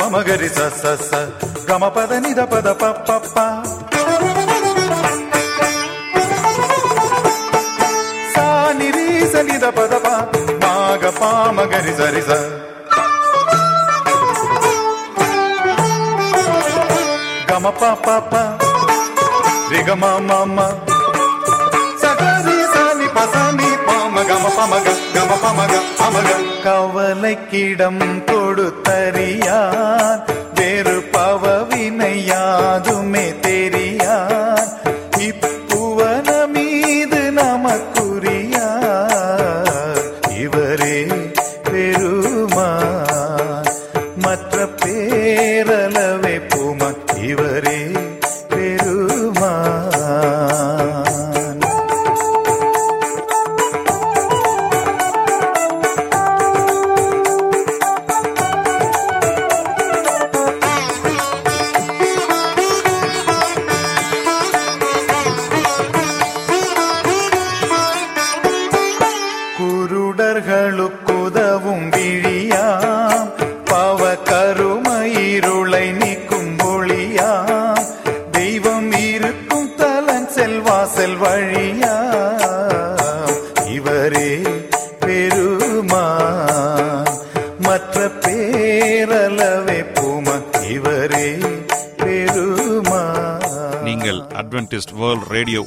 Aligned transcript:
మమగరి 0.00 0.48
స 0.48 0.58
స 0.82 0.84
స. 1.10 1.12
గమ 1.70 1.88
పద 1.88 2.12
నిద 2.12 2.40
పద 2.52 2.68
ప 2.80 2.84
ప 3.06 3.10
ప. 3.34 3.36
సా 8.34 8.46
నిరి 8.78 9.06
స 9.32 9.34
నిద 9.48 9.64
పద 9.76 9.94
ప. 10.06 10.08
మాగ 10.62 11.02
పా 11.20 11.30
మగరి 11.56 11.92
సరి 11.98 12.22
స. 12.28 12.30
గమ 17.48 17.66
ప 17.80 17.82
ప 18.06 18.08
ప. 18.30 18.34
రిగ 19.70 19.88
మా 19.94 20.44
మా. 20.56 20.93
கவலைக்கிடம் 27.26 28.00
கொடுத்தறியான் 28.26 30.18
வேறு 30.54 30.96
பவவினையாதுமே 31.14 31.64
தெரிய 33.40 33.73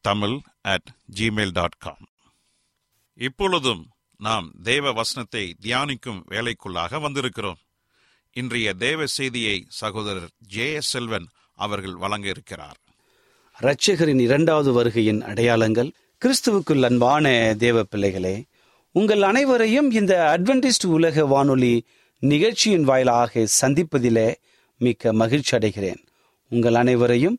Tamil 0.00 0.38
at 0.60 0.88
Gmail 1.18 1.50
dot 1.50 1.76
com 1.78 2.08
இப்பொழுதும் 3.14 3.86
நாம் 4.16 4.52
தேவ 4.62 4.92
வசனத்தை 4.92 5.54
தியானிக்கும் 5.62 6.20
வேலைக்குள்ளாக 6.30 7.00
வந்திருக்கிறோம். 7.00 7.60
இன்றைய 8.32 8.74
தேவ 8.74 9.06
செய்தியை 9.06 9.66
சகோதரர் 9.68 10.30
ஜே 10.38 10.72
எஸ் 10.72 10.88
செல்வன் 10.88 11.28
அவர்கள் 11.54 11.94
வழங்க 11.94 12.28
இருக்கிறார் 12.28 12.76
இரட்சகரின் 13.60 14.18
இரண்டாவது 14.18 14.82
வருகையின் 14.82 15.20
அடையாளங்கள் 15.20 15.92
கிறிஸ்துவுக்குள் 16.24 16.84
அன்பான 16.84 17.54
தேவ 17.58 17.82
பிள்ளைகளே 17.82 18.44
உங்கள் 18.92 19.22
அனைவரையும் 19.22 19.90
இந்த 19.90 20.38
அட்வென்டிஸ்ட் 20.38 20.86
உலக 20.86 21.26
வானொலி 21.26 21.86
நிகழ்ச்சியின் 22.18 22.84
வாயிலாக 22.84 23.46
சந்திப்பதிலே 23.60 24.34
மிக்க 24.76 25.12
மகிழ்ச்சி 25.12 25.56
அடைகிறேன். 25.56 26.06
உங்கள் 26.48 26.74
அனைவரையும் 26.74 27.38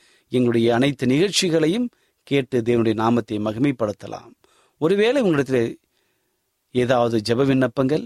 எங்களுடைய 0.35 0.67
அனைத்து 0.77 1.05
நிகழ்ச்சிகளையும் 1.13 1.87
கேட்டு 2.27 2.57
தேவனுடைய 2.67 2.95
நாமத்தை 3.03 3.37
மகிமைப்படுத்தலாம். 3.47 4.29
ஒருவேளை 4.81 5.19
உங்களிடத்தில் 5.25 5.71
ஏதாவது 6.75 7.17
ஜெப 7.27 7.45
விண்ணப்பங்கள் 7.49 8.03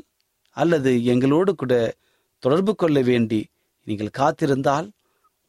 அல்லது 0.58 0.92
எங்களோடு 1.14 1.52
கூட 1.62 1.74
தொடர்பு 2.44 2.74
கொள்ள 2.82 3.00
வேண்டி 3.10 3.42
நீங்கள் 3.88 4.18
காத்திருந்தால் 4.20 4.88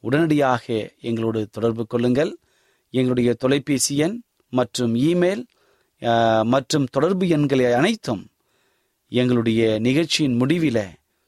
உடனடியாக 0.04 0.64
எங்களோடு 1.08 1.40
தொடர்பு 1.56 1.84
கொள்ளுங்கள். 1.92 2.32
எங்களுடைய 2.98 3.30
தொலைபேசி 3.42 3.94
எண் 4.04 4.16
மற்றும் 4.52 4.94
இமெயில் 5.08 5.44
மற்றும் 6.52 6.86
தொடர்பு 6.94 7.24
எண்களை 7.36 7.66
அனைத்தும் 7.80 8.22
எங்களுடைய 9.20 9.62
நிகழ்ச்சியின் 9.86 10.38
முடிவில 10.40 10.78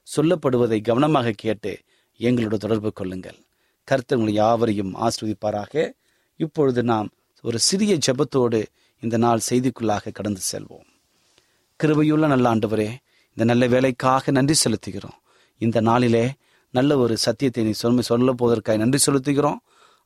சொல்லப்படுவதை 0.06 0.78
கவனமாக 0.88 1.36
கேட்டு 1.42 1.72
எங்களோடு 2.20 2.56
தொடர்பு 2.64 2.90
கொள்ளுங்கள். 2.98 3.38
கர்த்தர் 3.90 4.18
உங்களை 4.18 4.34
யாவரையும் 4.34 4.92
ஆசிர்வதிப்பாராக. 5.06 5.74
இப்பொழுது 6.40 6.80
நாம் 6.92 7.08
ஒரு 7.44 7.58
சிறிய 7.68 7.92
ஜெபத்தோடு 8.06 8.60
இந்த 9.02 9.16
நாள் 9.24 9.46
செய்திக்குள்ளாக 9.48 10.12
கடந்து 10.18 10.42
செல்வோம். 10.52 10.86
கிருபையுள்ள 11.80 12.26
நல்ல 12.26 12.46
ஆண்டவரே 12.54 12.90
இந்த 13.36 13.44
நல்ல 13.50 13.64
வேலைக்காக 13.74 14.30
நன்றி 14.38 14.54
செலுத்துகிறோம். 14.64 15.18
இந்த 15.60 15.78
நாளிலே 15.88 16.24
நல்ல 16.74 16.90
ஒரு 16.98 17.14
சத்தியத்தை 17.26 17.62
நீ 17.64 17.72
சொல்ல 17.82 18.02
சொல்ல 18.02 18.32
போவதற்காக 18.32 18.78
நன்றி 18.78 18.98
செலுத்துகிறோம். 19.06 19.58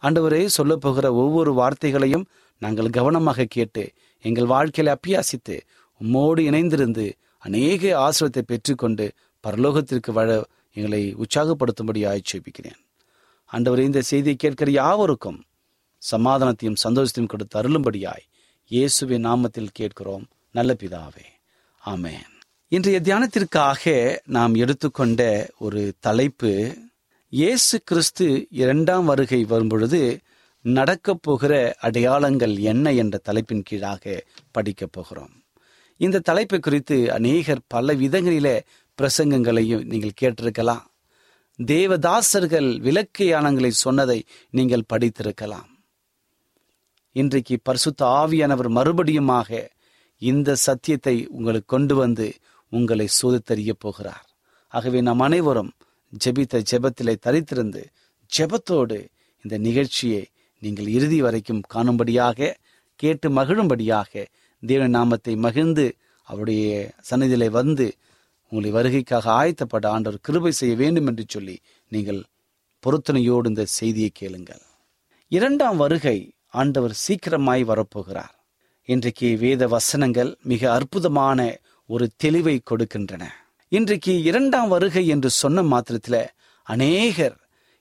ஆண்டவரே 0.02 0.42
சொல்ல 0.56 0.72
போகிற 0.76 1.06
ஒவ்வொரு 1.22 1.50
வார்த்தைகளையும் 1.60 2.24
நாங்கள் 2.62 2.94
கவனமாக 2.98 3.46
கேட்டு 3.56 3.84
எங்கள் 4.24 4.50
வாழ்க்கையில 4.54 4.94
அப்பியாசித்து 4.96 5.56
உம்மோடு 6.00 6.40
இணைந்திருந்து 6.50 7.06
அநேக 7.44 7.82
ஆசிரத்தை 8.06 8.42
பெற்றுக்கொண்டு 8.50 9.06
பரலோகத்திற்கு 9.44 10.10
வாழ 10.12 10.30
எங்களை 10.76 11.02
உற்சாகப்படுத்தும்படி 11.22 12.00
ஆய்ச்சிப்பிக்கிறேன் 12.10 12.78
அண்டவர் 13.54 13.80
இந்த 13.80 14.00
செய்தியை 14.02 14.36
கேட்கிற 14.36 14.70
யாவருக்கும் 14.70 15.44
சமாதானத்தையும் 16.02 16.78
சந்தோஷத்தையும் 16.84 17.26
கொடுத்து 17.26 17.56
அருளும்படியாய் 17.60 18.24
இயேசுவின் 18.68 19.26
நாமத்தில் 19.26 19.68
கேட்கிறோம். 19.72 20.24
நல்ல 20.50 20.76
பிதாவே 20.78 21.26
ஆமேன். 21.84 22.28
இன்றைய 22.68 23.00
தியானத்திற்காக 23.04 23.92
நாம் 24.26 24.54
எடுத்துக்கொண்ட 24.54 25.50
ஒரு 25.58 25.92
தலைப்பு 26.00 26.52
இயேசு 27.28 27.80
கிறிஸ்து 27.84 28.46
இரண்டாம் 28.50 29.04
வருகை 29.04 29.44
வரும்பொழுது 29.44 30.20
நடக்கப் 30.62 31.22
போகிற 31.22 31.74
அடையாளங்கள் 31.80 32.56
என்ன 32.58 32.92
என்ற 32.92 33.18
தலைப்பின் 33.18 33.62
கீழாக 33.62 34.24
படிக்கப் 34.50 34.92
போகிறோம். 34.92 35.34
இந்த 35.96 36.18
தலைப்பை 36.18 36.58
குறித்து 36.58 37.12
அநேகர் 37.12 37.66
பல 37.66 37.94
விதங்களில 37.94 38.60
பிரசங்கங்களையும் 38.98 39.84
நீங்கள் 39.84 40.18
கேட்டிருக்கலாம். 40.20 40.84
தேவதாசர்கள் 41.66 42.68
விளக்கையானங்களை 42.80 43.70
சொன்னதை 43.74 44.24
நீங்கள் 44.50 44.88
படித்திருக்கலாம். 44.92 45.68
இன்றைக்கு 47.16 47.56
பரிசுத்த 47.62 48.04
ஆவியானவர் 48.06 48.68
மறுபடியுமாக 48.68 49.50
இந்த 50.22 50.54
சத்தியத்தை 50.54 51.26
உங்களுக்கு 51.26 51.66
கொண்டு 51.66 51.94
வந்து 51.94 52.26
உங்களை 52.72 53.08
சோதித்தறிய 53.22 53.72
போகிறார். 53.78 54.26
ஆகவே 54.72 55.00
நாம் 55.00 55.18
அனைவரும் 55.18 55.72
ஜெபித்த 56.12 56.62
ஜெபத்திலே 56.70 57.14
தரித்திருந்து 57.26 57.82
ஜெபத்தோடு 58.32 58.98
இந்த 59.44 59.58
நிகழ்ச்சியை 59.58 60.22
நீங்கள் 60.62 60.86
இறுதி 60.86 61.18
வரைக்கும் 61.20 61.62
காணும்படியாக 61.74 62.56
கேட்டு 62.96 63.28
மகிழும்படியாக 63.30 64.24
தேவ 64.62 64.82
நாமத்தை 64.86 65.34
மகிழ்ந்து 65.36 65.86
அவருடைய 66.28 66.92
சன்னதியிலே 67.10 67.48
வந்து 67.50 67.86
உங்களை 68.52 68.70
வருகைக்காக 68.76 69.26
ஆயத்தப்பட 69.40 69.84
ஆண்டவர் 69.86 70.24
கிருபை 70.26 70.52
செய்ய 70.52 70.74
வேண்டும் 70.76 71.06
என்று 71.06 71.24
சொல்லி 71.28 71.56
நீங்கள் 71.92 72.20
பொருத்தனையோடு 72.82 73.50
இந்த 73.52 73.64
செய்தியை 73.78 74.10
கேளுங்கள். 74.14 74.62
இரண்டாம் 75.32 75.76
வருகை 75.76 76.18
ஆண்டவர் 76.60 76.94
சீக்கிரமாய் 77.04 77.62
வரப்போகிறார். 77.70 78.34
இன்றைக்கு 78.88 79.28
வேத 79.36 79.66
வசனங்கள் 79.66 80.30
மிக 80.42 80.62
அற்புதமான 80.72 81.38
ஒரு 81.90 82.06
தெளிவை 82.24 82.56
கொடுக்கின்றன. 82.70 83.22
இன்றைக்கு 83.72 84.14
இரண்டாம் 84.22 84.68
வருகை 84.68 85.04
என்று 85.06 85.30
சொன்ன 85.30 85.62
மாத்திரத்தில் 85.62 86.22
அநேகர் 86.66 87.38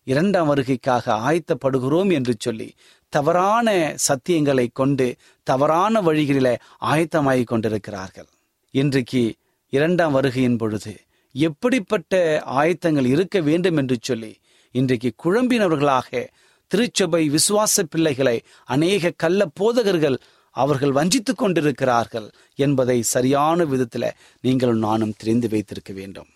இரண்டாம் 0.07 0.49
வருகைக்காக 0.51 1.05
ஆயத்தப்படுகிறோம் 1.27 2.11
என்று 2.17 2.33
சொல்லி 2.39 2.69
தவறான 3.13 3.67
சத்தியங்களை 4.07 4.67
கொண்டு 4.73 5.07
தவறான 5.47 6.01
வழிகளில 6.01 6.49
ஆயத்தமாகிக் 6.81 7.51
கொண்டிருக்கிறார்கள். 7.51 8.29
இன்றைக்கு 8.73 9.23
இரண்டாம் 9.73 10.15
வருகையின் 10.15 10.57
பொழுது 10.57 10.93
எப்படிப்பட்ட 11.35 12.13
ஆயத்தங்கள் 12.45 13.05
இருக்க 13.05 13.41
வேண்டும் 13.41 13.77
என்று 13.77 13.97
சொல்லி 14.01 14.31
இன்றைக்கு 14.71 15.09
குழம்பினவர்களாக 15.23 16.27
திருச்சபை 16.71 17.21
விசுவாச 17.29 17.83
பிள்ளைகளை 17.89 18.35
அநேக 18.65 19.13
கள்ள 19.15 19.45
போதகர்கள் 19.45 20.17
அவர்கள் 20.55 20.91
வஞ்சித்துக் 20.91 21.37
கொண்டிருக்கிறார்கள் 21.37 22.27
என்பதை 22.55 23.01
சரியான 23.01 23.65
விதத்துல 23.65 24.11
நீங்களும் 24.41 24.77
நானும் 24.77 25.17
தெரிந்து 25.17 25.49
வைத்திருக்க 25.49 25.93
வேண்டும். 25.93 26.29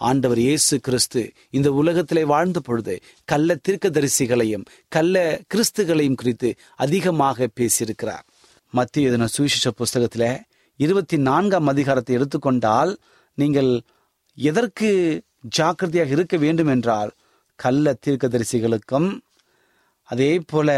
ஆண்டவர் 0.00 0.38
இயேசு 0.38 0.80
கிறிஸ்து 0.80 1.32
இந்த 1.50 1.72
உலகத்திலே 1.72 2.24
வாழ்ந்த 2.24 2.60
பொழுது 2.60 2.94
கள்ள 3.24 3.56
தீர்க்கதரிசிகளையும் 3.68 4.64
கள்ள 4.88 5.22
கிறிஸ்துகளையும் 5.54 6.14
குறித்து 6.14 6.50
அதிகமாக 6.76 7.48
பேசியிருக்கிறார். 7.60 8.24
மத்திய 8.74 9.10
எதன 9.10 9.24
சுவிசேஷ 9.24 9.72
புஸ்தகத்துல 9.78 10.26
இருபத்தி 10.80 11.16
நான்காம் 11.18 11.66
அதிகாரத்தை 11.66 12.14
எடுத்துக்கொண்டால் 12.16 12.92
நீங்கள் 13.38 13.70
எதற்கு 14.38 14.90
ஜாக்கிரதையாக 15.48 16.10
இருக்க 16.10 16.36
வேண்டும் 16.36 16.66
என்றால் 16.66 17.12
கள்ள 17.58 17.94
தீர்க்கதரிசிகளுக்கும் 18.06 19.08
அதே 20.08 20.32
போல 20.46 20.68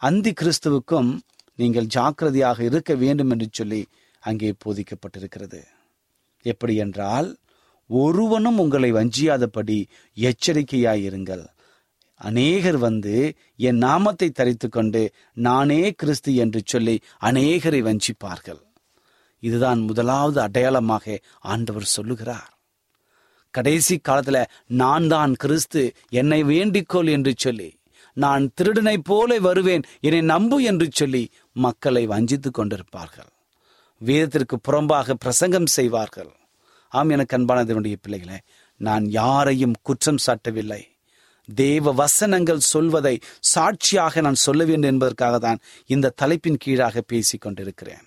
அந்தி 0.00 0.32
கிறிஸ்துவுக்கும் 0.40 1.10
நீங்கள் 1.58 1.86
ஜாக்கிரதையாக 1.86 2.58
இருக்க 2.64 2.92
வேண்டும் 2.94 3.30
என்று 3.30 3.48
சொல்லி 3.50 3.82
அங்கே 4.22 4.50
போதிக்கப்பட்டிருக்கிறது. 4.64 5.60
எப்படி 6.44 6.74
என்றால் 6.76 7.28
ஒருவனும் 7.90 8.58
உங்களை 8.58 8.90
வஞ்சியாதபடி 8.92 9.78
எச்சரிக்கையாயிருங்கள். 10.16 11.44
அநேகர் 12.20 12.78
வந்து 12.78 13.14
என் 13.68 13.76
நாமத்தை 13.76 14.28
தரித்து 14.30 14.68
கொண்டு 14.68 15.02
நானே 15.46 15.82
கிறிஸ்து 15.92 16.34
என்று 16.34 16.60
சொல்லி 16.64 16.96
அநேகரை 17.22 17.80
வஞ்சிப்பார்கள். 17.82 18.62
இதுதான் 19.48 19.80
முதலாவது 19.88 20.38
அடையாளமாக 20.46 21.16
ஆண்டவர் 21.52 21.94
சொல்லுகிறார். 21.96 22.50
கடைசி 23.54 23.96
காலத்துல 24.00 24.38
நான் 24.82 25.06
தான் 25.08 25.32
கிறிஸ்து 25.42 25.82
என்னை 26.20 26.40
வேண்டிக்கொள் 26.44 27.10
என்று 27.16 27.32
சொல்லி 27.44 27.70
நான் 28.16 28.44
திருடனை 28.54 28.96
போல 29.10 29.38
வருவேன் 29.46 29.84
என்னை 30.06 30.20
நம்பு 30.32 30.56
என்று 30.70 30.86
சொல்லி 30.92 31.22
மக்களை 31.64 32.02
வஞ்சித்துக் 32.06 32.56
கொண்டிருப்பார்கள். 32.58 33.30
வேதத்திற்கு 34.00 34.56
புறம்பாக 34.66 35.16
பிரசங்கம் 35.24 35.70
செய்வார்கள். 35.76 36.32
ஆம் 36.92 37.12
எனக்கு 37.14 37.36
அன்பானதனுடைய 37.38 37.96
பிள்ளைகளே 38.02 38.38
நான் 38.80 39.04
யாரையும் 39.20 39.78
குற்றம் 39.82 40.24
சாட்டவில்லை. 40.26 40.82
தேவ 41.48 41.92
வசனங்கள் 41.92 42.68
சொல்வதை 42.72 43.14
சாட்சியாக 43.52 44.20
நான் 44.26 44.42
சொல்ல 44.46 44.60
வேண்டும் 44.64 44.90
என்பதற்காக 44.92 45.38
தான் 45.38 45.62
இந்த 45.94 46.12
தலைப்பின் 46.22 46.62
கீழாக 46.64 47.02
பேசிக் 47.12 47.44
கொண்டிருக்கிறேன் 47.44 48.04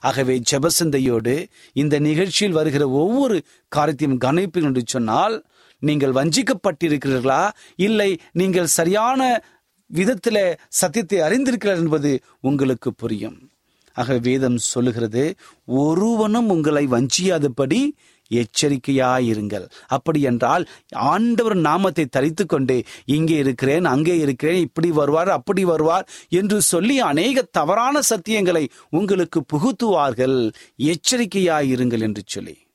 ஆகவே 0.00 0.42
ஜெபசிந்தையோடு 0.50 1.46
இந்த 1.72 1.98
நிகழ்ச்சியில் 1.98 2.54
வருகிற 2.54 2.88
ஒவ்வொரு 2.88 3.42
காரியத்தையும் 3.68 4.18
கவனிப்பு 4.18 4.62
என்று 4.62 4.82
சொன்னால் 4.86 5.44
நீங்கள் 5.80 6.12
வஞ்சிக்கப்பட்டிருக்கிறீர்களா? 6.12 7.50
இல்லை 7.76 8.18
நீங்கள் 8.32 8.66
சரியான 8.66 9.42
விதத்தில் 9.86 10.58
சத்தியத்தை 10.68 11.20
அறிந்திருக்கிறார் 11.20 11.76
என்பது 11.76 12.20
உங்களுக்கு 12.40 12.94
புரியும். 12.94 13.50
ஆக 13.92 14.18
வேதம் 14.18 14.56
சொல்லுகிறது 14.56 15.34
ஒருவனும் 15.64 16.48
உங்களை 16.48 16.86
வஞ்சியாதபடி 16.86 17.90
எச்சரிக்கையாயிருங்கள். 18.30 19.68
அப்படி 19.86 20.20
என்றால் 20.20 20.68
ஆண்டவர் 20.90 21.56
நாமத்தை 21.56 22.06
தரித்து 22.06 22.46
கொண்டு 22.46 22.82
இங்கே 23.04 23.36
இருக்கிறேன் 23.36 23.84
அங்கே 23.84 24.18
இருக்கிறேன் 24.18 24.60
இப்படி 24.60 24.90
வருவார் 24.90 25.28
அப்படி 25.28 25.64
வருவார் 25.64 26.08
என்று 26.28 26.62
சொல்லி 26.62 27.00
அநேக 27.00 27.42
தவறான 27.42 28.00
சத்தியங்களை 28.10 28.68
உங்களுக்கு 28.90 29.44
புகுத்துவார்கள். 29.52 30.52
எச்சரிக்கையாயிருங்கள் 30.82 32.00
என்று 32.00 32.22
சொல்லி. 32.26 32.66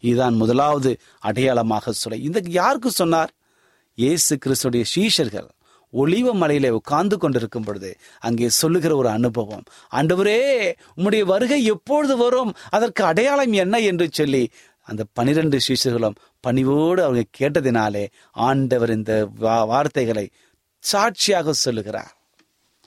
இதுதான் 0.00 0.34
முதலாவது 0.34 1.00
அடையாளமாக 1.18 1.92
சொல்ல. 1.92 2.18
இந்த 2.18 2.42
யாருக்கு 2.46 2.90
சொன்னார்? 2.90 3.30
இயேசு 3.94 4.38
கிறிஸ்துடைய 4.46 4.84
சீஷர்கள். 4.94 5.48
ஒளிவ 5.94 6.34
மலையில 6.34 6.68
உட்கார்ந்து 6.68 7.18
கொண்டிருக்கும் 7.18 7.64
பொழுது 7.64 7.96
அங்கே 8.20 8.48
சொல்லுகிற 8.48 8.96
ஒரு 8.96 9.08
அனுபவம். 9.08 9.62
ஆண்டவரே 9.92 10.72
உம்முடைய 10.96 11.20
வருகை 11.20 11.64
எப்பொழுது 11.64 12.16
வரும்? 12.16 12.54
அதற்கு 12.70 13.04
அடையாளம் 13.04 13.52
என்ன? 13.52 13.80
என்று 13.80 14.08
சொல்லி 14.12 14.50
அந்த 14.82 15.04
பனிரெண்டு 15.12 15.60
சீஷர்களும் 15.68 16.14
பணிவோடு 16.40 17.02
அவங்க 17.02 17.24
கேட்டதினாலே 17.38 18.06
ஆண்டவர் 18.32 18.90
இந்த 18.90 19.28
வா- 19.36 19.66
வார்த்தைகளை 19.66 20.30
சாட்சியாக 20.78 21.52
சொல்லுகிறார். 21.52 22.16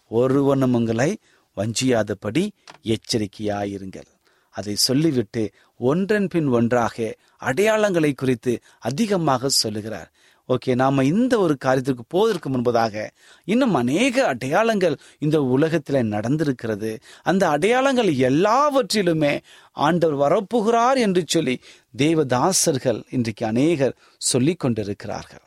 ஒருவனும் 0.07 0.73
உங்களை 0.73 1.19
வஞ்சியாதபடி 1.55 2.49
எச்சரிக்கையாயிருங்கள். 2.83 4.13
அதை 4.49 4.75
சொல்லிவிட்டு 4.75 5.51
ஒன்றன் 5.77 6.27
பின் 6.27 6.47
ஒன்றாக 6.47 7.15
அடையாளங்களை 7.41 8.13
குறித்து 8.15 8.59
அதிகமாக 8.79 9.49
சொல்லுகிறார். 9.49 10.11
ஓகே 10.49 10.75
நாம 10.75 11.03
இந்த 11.03 11.39
ஒரு 11.39 11.57
காரியத்திற்கு 11.65 12.03
போவதற்கு 12.07 12.49
முன்பதாக 12.49 13.09
இன்னும் 13.45 13.73
அநேக 13.73 14.25
அடையாளங்கள் 14.27 14.97
இந்த 15.19 15.43
உலகத்தில் 15.43 16.11
நடந்திருக்கிறது. 16.11 16.99
அந்த 17.23 17.49
அடையாளங்கள் 17.49 18.17
எல்லாவற்றிலுமே 18.17 19.39
ஆண்டவர் 19.71 20.19
வரப்போகிறார் 20.23 20.97
என்று 20.97 21.23
சொல்லி 21.27 21.61
தேவதாசர்கள் 21.97 23.03
இன்றைக்கு 23.09 23.45
அநேகர் 23.45 23.97
சொல்லிக் 24.17 24.59
கொண்டிருக்கிறார்கள். 24.59 25.45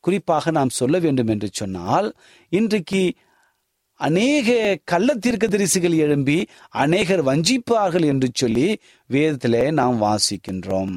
குறிப்பாக 0.00 0.50
நாம் 0.50 0.68
சொல்ல 0.68 0.98
வேண்டும் 0.98 1.26
என்று 1.26 1.48
சொன்னால் 1.52 2.14
இன்றைக்கு 2.48 3.14
அநேக 3.94 4.80
கள்ள 4.84 5.14
தீர்க்கதரிசிகள் 5.14 5.96
எழும்பி 5.96 6.46
அநேகர் 6.68 7.24
வஞ்சிப்பார்கள் 7.24 8.04
என்று 8.04 8.28
சொல்லி 8.34 8.78
வேதத்திலே 9.10 9.72
நாம் 9.72 10.02
வாசிக்கின்றோம். 10.02 10.96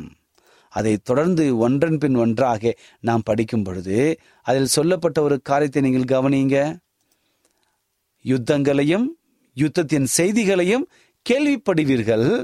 அதை 0.70 0.98
தொடர்ந்து 1.04 1.58
ஒன்றன் 1.58 1.98
பின் 1.98 2.16
ஒன்றாக 2.16 2.74
நாம் 3.00 3.22
படிக்கும் 3.26 3.64
பொழுது 3.64 4.20
அதில் 4.42 4.66
சொல்லப்பட்ட 4.66 5.22
ஒரு 5.22 5.42
காரியத்தை 5.42 5.82
நீங்கள் 5.82 6.22
கவனிங்க 6.22 6.78
யுத்தங்களையும் 8.26 9.06
யுத்தத்தின் 9.58 10.08
செய்திகளையும் 10.18 10.88
கேள்விப்படுவீர்கள். 11.30 12.44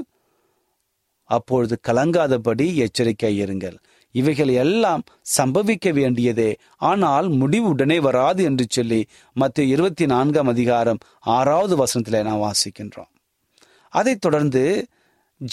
அப்பொழுது 1.24 1.80
கலங்காதபடி 1.88 2.74
எச்சரிக்கை 2.74 3.42
இருங்கள். 3.44 3.76
இவைகள் 4.10 4.48
எல்லாம் 4.48 5.02
சம்பவிக்க 5.36 5.92
வேண்டியதே. 5.92 6.56
ஆனால் 6.76 7.28
முடிவு 7.28 7.68
உடனே 7.68 8.00
வராது 8.00 8.44
என்று 8.44 8.66
சொல்லி 8.68 9.06
மற்ற 9.32 9.62
இருபத்தி 9.62 10.06
நான்காம் 10.06 10.46
அதிகாரம் 10.46 10.98
ஆறாவது 11.20 11.76
வசனத்தில் 11.76 12.22
நாம் 12.22 12.42
வாசிக்கின்றோம். 12.42 13.10
அதைத் 13.88 14.20
தொடர்ந்து 14.20 14.86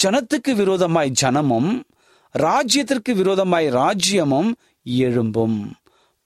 ஜனத்துக்கு 0.02 0.52
விரோதமாய் 0.54 1.12
ஜனமும் 1.22 1.82
ராஜ்யத்திற்கு 2.38 3.14
விரோதமாய் 3.14 3.68
ராஜ்யமும் 3.68 4.52
எழும்பும். 4.84 5.70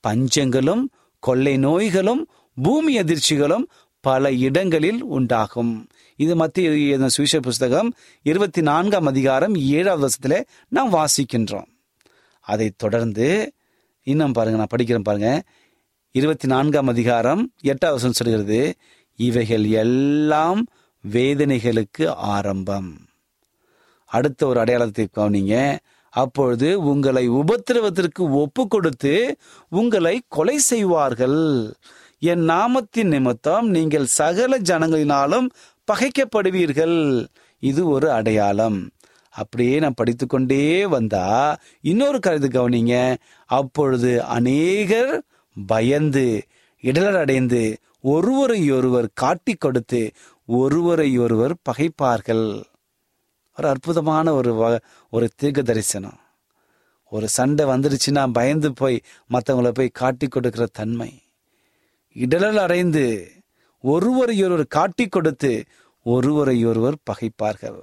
பஞ்சங்களும் 0.07 0.83
கொள்ளை 1.19 1.57
நோய்களும் 1.57 2.29
பூமி 2.63 2.99
அதிர்ச்சிகளும் 2.99 3.69
பல 4.01 4.33
இடங்களில் 4.33 5.05
உண்டாகும். 5.05 5.87
இது 6.17 6.37
மத்திய 6.37 7.09
சுவிச 7.09 7.41
புஸ்தகம் 7.41 7.95
இருபத்தி 8.23 8.63
நான்காம் 8.63 9.07
அதிகாரம் 9.07 9.55
ஏழாவது 9.55 10.09
வருஷத்துல 10.09 10.45
நாம் 10.69 10.93
வாசிக்கின்றோம். 10.93 11.67
அதைத் 12.41 12.79
தொடர்ந்து 12.79 13.53
இன்னும் 14.03 14.33
பாருங்க 14.33 14.59
நான் 14.59 14.77
படிக்கிறேன் 14.77 15.03
பாருங்க. 15.03 15.43
இருபத்தி 16.11 16.47
நான்காம் 16.47 16.89
அதிகாரம் 16.89 17.53
எட்டாவது 17.61 18.03
வருஷம் 18.03 18.27
சொல்கிறது 18.27 18.75
இவைகள் 19.17 19.65
எல்லாம் 19.65 20.67
வேதனைகளுக்கு 21.11 22.07
ஆரம்பம். 22.07 22.97
அடுத்த 24.05 24.47
ஒரு 24.47 24.61
அடையாளத்தை 24.61 25.09
கவனிங்க. 25.17 25.79
அப்பொழுது 26.11 26.85
உங்களை 26.85 27.31
உபத்திரவத்திற்கு 27.31 28.19
ஒப்பு 28.19 28.69
கொடுத்து 28.69 29.37
உங்களை 29.69 30.21
கொலை 30.29 30.59
செய்வார்கள். 30.59 31.75
என் 32.19 32.49
நாமத்தின் 32.49 33.05
நிமித்தம் 33.05 33.69
நீங்கள் 33.69 34.07
சகல 34.07 34.59
ஜனங்களினாலும் 34.59 35.47
பகைக்கப்படுவீர்கள். 35.93 37.27
இது 37.61 37.89
ஒரு 37.89 38.13
அடையாளம். 38.13 38.91
அப்படியே 39.31 39.79
நான் 39.79 39.95
படித்துக்கொண்டே 39.97 40.87
வந்தா 40.87 41.57
இன்னொரு 41.81 42.19
கருத்து 42.19 42.49
கவனிங்க. 42.49 43.17
அப்பொழுது 43.47 44.23
அநேகர் 44.23 45.23
பயந்து 45.67 46.43
இடலர் 46.83 47.17
அடைந்து 47.17 47.79
ஒருவரை 48.01 48.71
ஒருவர் 48.71 49.09
காட்டி 49.15 49.55
கொடுத்து 49.55 50.11
ஒருவரை 50.47 51.19
ஒருவர் 51.19 51.55
பகைப்பார்கள். 51.71 52.63
ஒரு 53.59 53.69
அற்புதமான 53.69 54.33
ஒரு 54.33 54.81
ஒரு 55.11 55.31
தீர்க்க 55.37 55.63
தரிசனம். 55.63 56.19
ஒரு 57.11 57.29
சண்டை 57.29 57.67
வந்துடுச்சுன்னா 57.67 58.33
பயந்து 58.33 58.73
போய் 58.73 59.01
மற்றவங்களை 59.31 59.69
போய் 59.69 59.89
காட்டி 59.89 60.27
கொடுக்கிற 60.27 60.67
தன்மை. 60.73 61.23
இடலல் 62.15 62.57
அடைந்து 62.57 63.31
ஒருவரையொருவர் 63.81 64.67
காட்டி 64.67 65.07
கொடுத்து 65.07 65.65
ஒருவரையொருவர் 66.05 66.95
பகைப்பார்கள். 67.03 67.83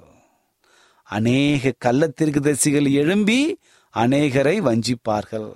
அநேக 1.02 1.72
கள்ளத்திற்கு 1.84 2.40
தரிசிகள் 2.40 2.90
எழும்பி 2.90 3.58
அநேகரை 3.94 4.60
வஞ்சிப்பார்கள். 4.60 5.52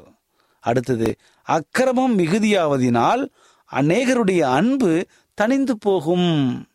அடுத்தது 0.61 1.17
அக்கிரமம் 1.43 2.19
மிகுதியாவதினால் 2.19 3.29
அநேகருடைய 3.73 4.41
அன்பு 4.41 5.07
தணிந்து 5.41 5.71
போகும். 5.79 6.67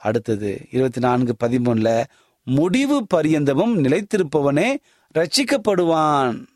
அடுத்தது 0.00 0.66
இருபத்தி 0.70 1.00
நான்கு 1.00 1.34
பதிமூணுல 1.44 2.04
முடிவு 2.44 3.06
பரியந்தமும் 3.14 3.76
நிலைத்திருப்பவனே 3.76 4.76
ரட்சிக்கப்படுவான் 5.14 6.46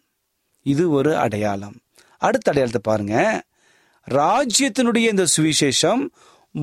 இது 0.62 0.90
ஒரு 0.90 1.16
அடையாளம். 1.16 1.74
அடுத்த 2.18 2.50
அடையாளத்தை 2.50 2.80
பாருங்க. 2.82 3.42
ராஜ்யத்தினுடைய 4.10 4.96
இந்த 4.96 5.26
சுவிசேஷம் 5.36 6.08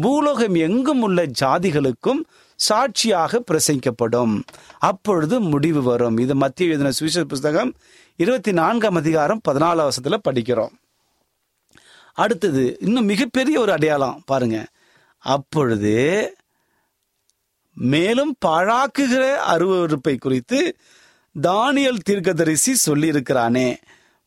பூலோகம் 0.01 0.55
எங்கும் 0.55 1.01
உள்ள 1.01 1.25
ஜாதிகளுக்கும் 1.25 2.19
சாட்சியாக 2.55 3.43
பிரசங்கிக்கப்படும். 3.51 4.41
அப்பொழுது 4.79 5.39
முடிவு 5.39 5.83
வரும். 5.83 6.17
இது 6.17 6.35
மத்திய 6.35 6.69
எழுதின 6.69 6.91
சுவிசேஷ 6.91 7.25
புஸ்தகம் 7.25 7.73
இருபத்தி 8.15 8.51
நான்காம் 8.51 8.95
அதிகாரம் 8.95 9.41
பதினாலாம் 9.49 9.87
வருஷத்துல 9.87 10.17
படிக்கிறோம். 10.29 10.71
அடுத்தது 12.13 12.77
இன்னும் 12.79 13.05
மிகப்பெரிய 13.05 13.59
ஒரு 13.59 13.71
அடையாளம் 13.71 14.21
பாருங்க. 14.25 14.67
அப்பொழுது 15.17 16.35
மேலும் 17.73 18.35
பாழாக்குகிற 18.45 19.23
அருவறுப்பை 19.47 20.17
குறித்து 20.17 20.77
தானியல் 21.41 22.03
தீர்க்கதரிசி 22.03 22.73
சொல்லியிருக்கிறானே. 22.85 23.77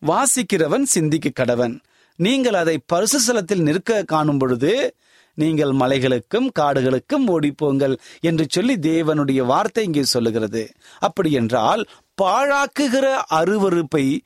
வாசிக்கிறவன் 0.02 0.82
சிந்திக்க 0.82 1.44
கடவன். 1.44 1.74
நீங்கள் 2.18 2.54
அதை 2.54 2.76
பரிசுசலத்தில் 2.92 3.62
நிற்க 3.62 4.02
காணும் 4.02 4.38
பொழுது 4.38 4.94
நீங்கள் 5.34 5.70
மலைகளுக்கும் 5.70 6.48
காடுகளுக்கும் 6.58 7.26
ஓடிப்போங்கள் 7.26 7.96
என்று 8.20 8.46
சொல்லி 8.48 8.74
தேவனுடைய 8.74 9.40
வார்த்தை 9.44 9.84
இங்கே 9.84 10.04
சொல்லுகிறது. 10.04 10.62
அப்படி 10.98 11.32
என்றால் 11.32 11.84
பாழாக்குகிற 12.22 13.06
அருவறுப்பை 13.30 14.20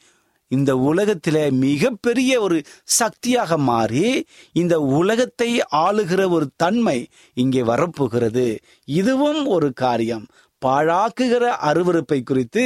இந்த 0.48 0.70
உலகத்தில 0.90 1.36
மிகப்பெரிய 1.50 2.40
ஒரு 2.40 2.58
சக்தியாக 2.84 3.58
மாறி 3.58 4.24
இந்த 4.52 4.80
உலகத்தை 4.80 5.50
ஆளுகிற 5.76 6.30
ஒரு 6.30 6.48
தன்மை 6.56 6.98
இங்கே 7.34 7.62
வரப்போகிறது. 7.62 8.58
இதுவும் 8.84 9.46
ஒரு 9.46 9.72
காரியம். 9.72 10.26
பாழாக்குகிற 10.62 11.44
அருவறுப்பை 11.62 12.22
குறித்து 12.22 12.62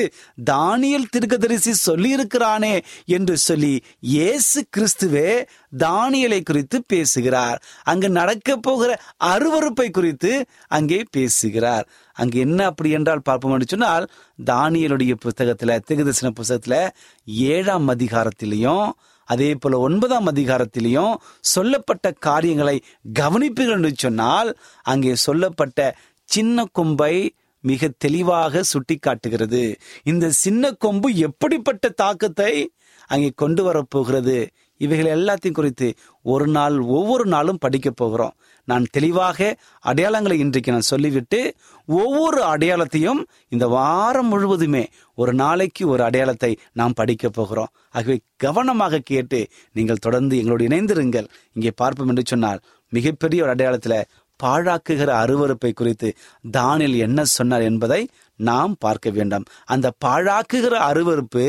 தானியல் 0.50 1.10
திருக்கதரிசி 1.16 1.72
சொல்லியிருக்கிறானே 1.86 2.72
என்று 3.06 3.36
சொல்லி 3.36 3.72
இயேசு 4.00 4.60
கிறிஸ்துவே 4.76 5.44
தானியலை 5.78 6.40
குறித்து 6.42 6.82
பேசுகிறார். 6.86 7.58
அங்கு 7.82 8.10
நடக்க 8.10 8.56
போகிற 8.56 8.90
அருவறுப்பை 9.24 9.90
குறித்து 9.90 10.32
அங்கே 10.68 11.02
பேசுகிறார். 11.10 11.86
அங்கு 12.12 12.38
என்ன 12.38 12.64
அப்படி 12.64 12.90
என்றால் 12.90 13.21
பார்ப்போம் 13.23 13.61
சொன்னால் 13.66 14.11
தானியலுடைய 14.45 15.14
புத்தகத்துல 15.25 15.78
திகதர்சன 15.88 16.31
புத்தகத்துல 16.31 16.88
ஏழாம் 17.26 17.88
அதிகாரத்திலையும் 17.88 18.90
அதே 19.25 19.54
போல 19.54 19.78
ஒன்பதாம் 19.78 20.26
அதிகாரத்திலையும் 20.31 21.16
சொல்லப்பட்ட 21.40 22.12
காரியங்களை 22.12 22.83
கவனிப்புகள் 23.12 23.76
என்று 23.76 23.92
சொன்னால் 23.97 24.59
அங்கே 24.83 25.14
சொல்லப்பட்ட 25.14 25.97
சின்ன 26.25 26.64
கொம்பை 26.73 27.35
மிக 27.61 27.88
தெளிவாக 27.99 28.62
சுட்டி 28.62 28.97
காட்டுகிறது 28.97 29.78
இந்த 30.02 30.31
சின்ன 30.31 30.73
கொம்பு 30.73 31.16
எப்படிப்பட்ட 31.16 31.88
தாக்கத்தை 31.88 32.73
அங்கே 33.07 33.33
கொண்டு 33.35 33.62
வரப்போகிறது? 33.62 34.50
இவைகள் 34.84 35.14
எல்லாத்தையும் 35.16 35.58
குறித்து 35.58 35.88
ஒரு 36.24 36.46
நாள் 36.56 36.76
ஒவ்வொரு 36.96 37.24
நாளும் 37.34 37.60
படிக்க 37.64 37.88
போகிறோம். 37.90 38.34
நான் 38.68 38.84
தெளிவாக 38.90 39.38
அடையாளங்களை 39.84 40.36
இன்றைக்கு 40.42 40.74
நான் 40.74 40.90
சொல்லிவிட்டு 40.90 41.40
ஒவ்வொரு 41.88 42.40
அடையாளத்தையும் 42.52 43.20
இந்த 43.48 43.66
வாரம் 43.76 44.30
முழுவதுமே 44.32 44.84
ஒரு 45.18 45.32
நாளைக்கு 45.42 45.82
ஒரு 45.92 46.02
அடையாளத்தை 46.08 46.52
நாம் 46.80 46.98
படிக்க 47.00 47.28
போகிறோம். 47.28 47.72
ஆகவே 47.96 48.16
கவனமாக 48.44 49.04
கேட்டு 49.10 49.40
நீங்கள் 49.78 50.04
தொடர்ந்து 50.06 50.36
எங்களோடு 50.40 50.68
இணைந்திருங்கள். 50.70 51.30
இங்கே 51.56 51.72
பார்ப்போம் 51.82 52.12
என்று 52.12 52.26
சொன்னால் 52.32 52.62
மிகப்பெரிய 52.92 53.42
ஒரு 53.44 53.54
அடையாளத்தில் 53.54 54.08
பாழாக்குகிற 54.40 55.10
அருவறுப்பை 55.22 55.70
குறித்து 55.72 56.08
தானில் 56.50 56.96
என்ன 57.06 57.24
சொன்னார் 57.36 57.64
என்பதை 57.68 58.00
நாம் 58.40 58.72
பார்க்க 58.78 59.10
வேண்டாம். 59.10 59.44
அந்த 59.64 59.86
பாழாக்குகிற 60.04 60.74
அருவறுப்பு 60.88 61.44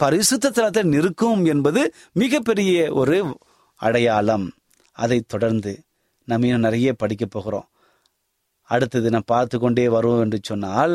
பரிசுத்த 0.00 0.50
தலத்தில் 0.50 0.92
நிற்கும் 0.94 1.42
என்பது 1.44 1.80
மிகப்பெரிய 2.12 2.92
ஒரு 2.92 3.16
அடையாளம். 3.80 4.46
அதை 4.98 5.18
தொடர்ந்து 5.26 5.72
நம்ம 6.28 6.46
இன்னும் 6.46 6.66
நிறைய 6.66 6.92
படிக்க 6.92 7.24
போகிறோம். 7.26 7.68
அடுத்தது 8.68 9.08
நான் 9.10 9.30
பார்த்து 9.32 9.56
கொண்டே 9.58 9.86
வருவோம் 9.88 10.22
என்று 10.24 10.38
சொன்னால் 10.42 10.94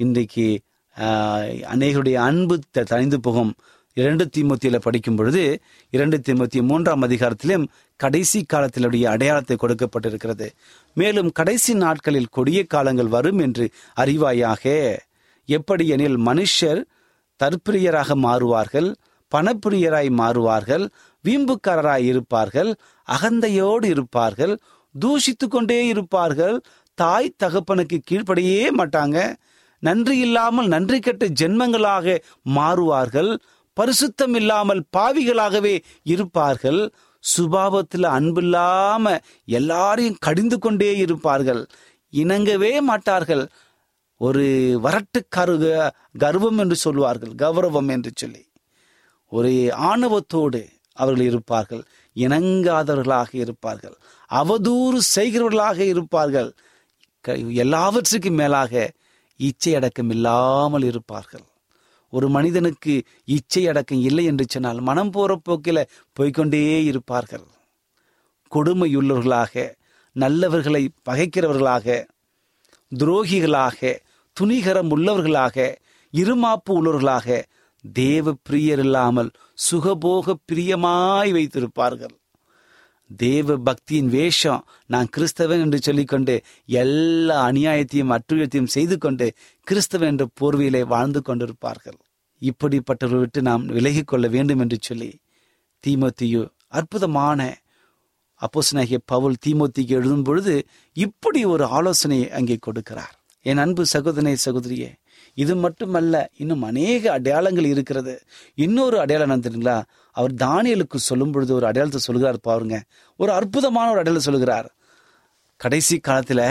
இன்றைக்கு 0.00 0.46
அநேகருடைய 1.74 2.18
அன்பு 2.28 2.54
தனிந்து 2.92 3.18
போகும். 3.20 3.52
இரண்டு 3.96 4.24
திமுத்தியில் 4.36 4.84
படிக்கும் 4.86 5.16
பொழுது 5.16 5.42
இரண்டு 5.90 6.16
திமுத்தி 6.26 6.60
மூன்றாம் 6.62 7.04
அதிகாரத்திலும் 7.06 7.64
கடைசி 8.00 8.40
காலத்திலுடைய 8.44 9.04
அடையாளத்தை 9.04 9.56
கொடுக்கப்பட்டிருக்கிறது. 9.56 10.46
மேலும் 10.96 11.30
கடைசி 11.32 11.74
நாட்களில் 11.74 12.32
கொடிய 12.36 12.60
காலங்கள் 12.64 13.14
வரும் 13.16 13.38
என்று 13.38 13.66
அறிவாயாக 13.96 14.74
எப்படி 15.48 15.86
எனில் 15.88 16.18
மனுஷர் 16.28 16.82
தற்பிரியராக 17.42 18.14
மாறுவார்கள் 18.26 18.88
பணப்பிரியராய் 19.32 20.10
மாறுவார்கள் 20.20 20.84
வீம்புக்காரராய் 21.24 22.04
இருப்பார்கள் 22.04 22.70
அகந்தையோடு 23.08 23.84
இருப்பார்கள் 23.84 24.54
தூஷித்து 24.94 25.46
கொண்டே 25.48 25.86
இருப்பார்கள் 25.86 26.60
தாய் 26.98 27.34
தகப்பனுக்கு 27.44 27.98
கீழ்ப்படையே 28.10 28.60
மாட்டாங்க. 28.78 29.18
நன்றி 29.82 30.18
இல்லாமல் 30.18 30.66
நன்றி 30.66 30.98
கெட்ட 30.98 31.26
ஜென்மங்களாக 31.40 32.16
மாறுவார்கள் 32.54 33.36
பரிசுத்தம் 33.76 34.34
இல்லாமல் 34.34 34.82
பாவிகளாகவே 34.96 35.74
இருப்பார்கள் 36.04 36.80
சுபாவத்தில் 37.24 38.06
அன்பில்லாம 38.16 39.16
எல்லாரையும் 39.44 40.16
கடிந்து 40.18 40.58
கொண்டே 40.58 40.96
இருப்பார்கள் 40.96 41.66
இணங்கவே 42.12 42.80
மாட்டார்கள் 42.80 43.48
ஒரு 44.18 44.44
வரட்டு 44.82 45.22
கரு 45.28 45.92
கர்வம் 46.18 46.58
என்று 46.58 46.76
சொல்வார்கள் 46.76 47.30
கௌரவம் 47.30 47.88
என்று 47.88 48.10
சொல்லி. 48.14 48.48
ஒரு 49.28 49.50
ஆணவத்தோடு 49.72 50.68
அவர்கள் 50.92 51.24
இருப்பார்கள் 51.24 51.84
இணங்காதவர்களாக 52.16 53.26
இருப்பார்கள் 53.32 53.96
அவதூறு 54.30 54.98
செய்கிறவர்களாக 55.14 55.78
இருப்பார்கள். 55.78 56.54
க- 57.20 57.34
எல்லாவற்றுக்கும் 57.34 58.34
மேலாக 58.34 58.92
இச்சை 59.36 59.74
அடக்கம் 59.74 60.10
இல்லாமல் 60.10 60.82
இருப்பார்கள். 60.82 61.42
ஒரு 62.10 62.28
மனிதனுக்கு 62.28 63.02
இச்சை 63.24 63.68
அடக்கம் 63.68 64.00
இல்லை 64.00 64.24
என்று 64.24 64.44
சொன்னால் 64.48 64.80
மனம் 64.80 65.10
போற 65.10 65.40
போக்கில 65.48 65.84
போய்கொண்டே 66.12 66.84
இருப்பார்கள். 66.84 67.44
கொடுமையுள்ளவர்களாக 68.54 69.74
நல்லவர்களை 70.14 70.88
பகைக்கிறவர்களாக 71.10 72.08
துரோகிகளாக 72.98 73.98
துணிகரம் 74.36 74.90
உள்ளவர்களாக 74.94 75.56
இருமாப்பு 76.14 76.70
உள்ளவர்களாக 76.78 77.36
தேவ 77.84 78.34
பிரியர் 78.48 78.82
இல்லாமல் 78.84 79.30
சுகபோக 79.58 80.34
பிரியமாய் 80.48 81.32
வைத்திருப்பார்கள். 81.36 82.14
தேவ 83.18 83.56
பக்தியின் 83.58 84.10
வேஷம் 84.14 84.62
நான் 84.86 85.10
கிறிஸ்தவன் 85.16 85.62
என்று 85.64 85.78
சொல்லிக்கொண்டு 85.78 86.34
எல்லா 86.82 87.36
அநியாயத்தையும் 87.50 88.14
அற்றுயத்தையும் 88.16 88.72
செய்து 88.76 88.96
கொண்டு 88.98 89.26
கிறிஸ்தவன் 89.66 90.10
என்ற 90.12 90.26
போர்வையிலே 90.40 90.82
வாழ்ந்து 90.86 91.20
கொண்டிருப்பார்கள். 91.20 91.98
இப்படிப்பட்டவர்கள் 92.42 93.22
விட்டு 93.24 93.42
நாம் 93.42 93.66
விலகி 93.76 94.02
கொள்ள 94.04 94.26
வேண்டும் 94.28 94.62
என்று 94.64 94.78
சொல்லி 94.80 95.10
தீமத்தியு 95.84 96.42
அற்புதமான 96.78 97.40
அப்போஸ்தலனாகிய 98.40 98.98
பவுல் 99.04 99.42
தீமோத்திக்கு 99.46 99.92
எழுதும் 99.98 100.22
பொழுது 100.22 100.54
இப்படி 100.96 101.40
ஒரு 101.44 101.64
ஆலோசனையை 101.78 102.28
அங்கே 102.30 102.56
கொடுக்கிறார். 102.66 103.15
என் 103.48 103.58
அன்பு 103.58 103.82
சகோதரனை 103.86 104.36
சகோதரியே 104.44 104.90
இது 105.34 105.56
மட்டுமல்ல 105.56 106.14
இன்னும் 106.36 106.62
அநேக 106.62 107.12
அடையாளங்கள் 107.12 107.64
இருக்கிறது. 107.64 108.14
இன்னொரு 108.54 108.96
அடையாளம் 109.00 109.30
என்ன 109.30 109.42
தெரியுங்களா? 109.44 109.76
அவர் 110.10 110.32
தானியலுக்கு 110.34 110.98
சொல்லும் 111.08 111.30
பொழுது 111.30 111.52
ஒரு 111.54 111.66
அடையாளத்தை 111.66 112.00
சொல்கிறார் 112.00 112.38
பாருங்க. 112.40 112.76
ஒரு 113.16 113.32
அற்புதமான 113.32 113.90
ஒரு 113.90 113.98
அடையாளம் 113.98 114.28
சொல்கிறார் 114.28 114.68
கடைசி 115.60 116.00
காலத்துல 116.08 116.42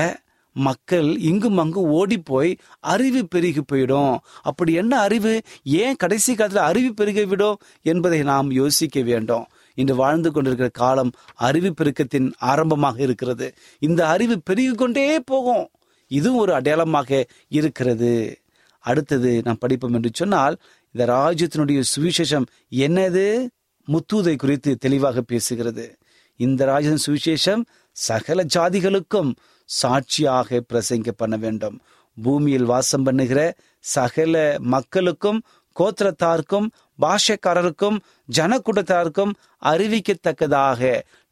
மக்கள் 0.56 1.10
இங்கும் 1.20 1.58
அங்கும் 1.58 1.90
ஓடி 1.90 2.18
போய் 2.18 2.52
அறிவு 2.80 3.28
பெருகி 3.28 3.62
போயிடும். 3.62 4.18
அப்படி 4.42 4.74
என்ன 4.74 5.00
அறிவு? 5.00 5.34
ஏன் 5.64 5.96
கடைசி 5.96 6.36
காலத்தில் 6.36 6.64
அறிவு 6.64 6.92
பெருக 6.94 7.24
விடும் 7.26 7.58
என்பதை 7.82 8.20
நாம் 8.24 8.52
யோசிக்க 8.52 9.02
வேண்டும். 9.02 9.46
இன்று 9.78 9.96
வாழ்ந்து 9.96 10.32
கொண்டிருக்கிற 10.32 10.70
காலம் 10.74 11.12
அறிவு 11.48 11.74
பெருக்கத்தின் 11.74 12.30
ஆரம்பமாக 12.52 13.02
இருக்கிறது. 13.02 13.50
இந்த 13.80 14.08
அறிவு 14.08 14.42
பெருகிக் 14.42 14.78
கொண்டே 14.78 15.20
போகும். 15.20 15.66
இதுவும் 16.18 16.42
ஒரு 16.44 16.54
அடையாளமாக 16.54 17.10
இருக்கிறது. 17.58 18.14
அடுத்தது 18.86 19.30
நாம் 19.46 19.62
படிப்போம் 19.64 19.96
என்று 19.98 20.12
சொன்னால் 20.14 20.56
இந்த 20.96 21.04
ராஜ்யத்தினுடைய 21.14 21.80
சுவிசேஷம் 21.94 22.46
என்னது? 22.86 23.26
முத்தூதை 23.88 24.36
குறித்து 24.36 24.72
தெளிவாக 24.76 25.24
பேசுகிறது. 25.32 25.86
இந்த 26.40 26.62
ராஜ்யத்தின் 26.66 27.06
சுவிசேஷம் 27.08 27.64
சகல 27.98 28.40
ஜாதிகளுக்கும் 28.56 29.32
சாட்சியாக 29.70 30.62
பிரசங்க 30.70 31.12
பண்ண 31.18 31.36
வேண்டும். 31.38 31.78
பூமியில் 32.18 32.70
வாசம் 32.72 33.06
பண்ணுகிற 33.08 33.40
சகல 33.86 34.36
மக்களுக்கும் 34.74 35.40
கோத்திரத்தாருக்கும் 35.76 36.68
பாஷக்காரருக்கும் 37.00 37.98
ஜனக்கூட்டத்தாருக்கும் 38.30 39.34
அறிவிக்கத்தக்கதாக 39.62 40.82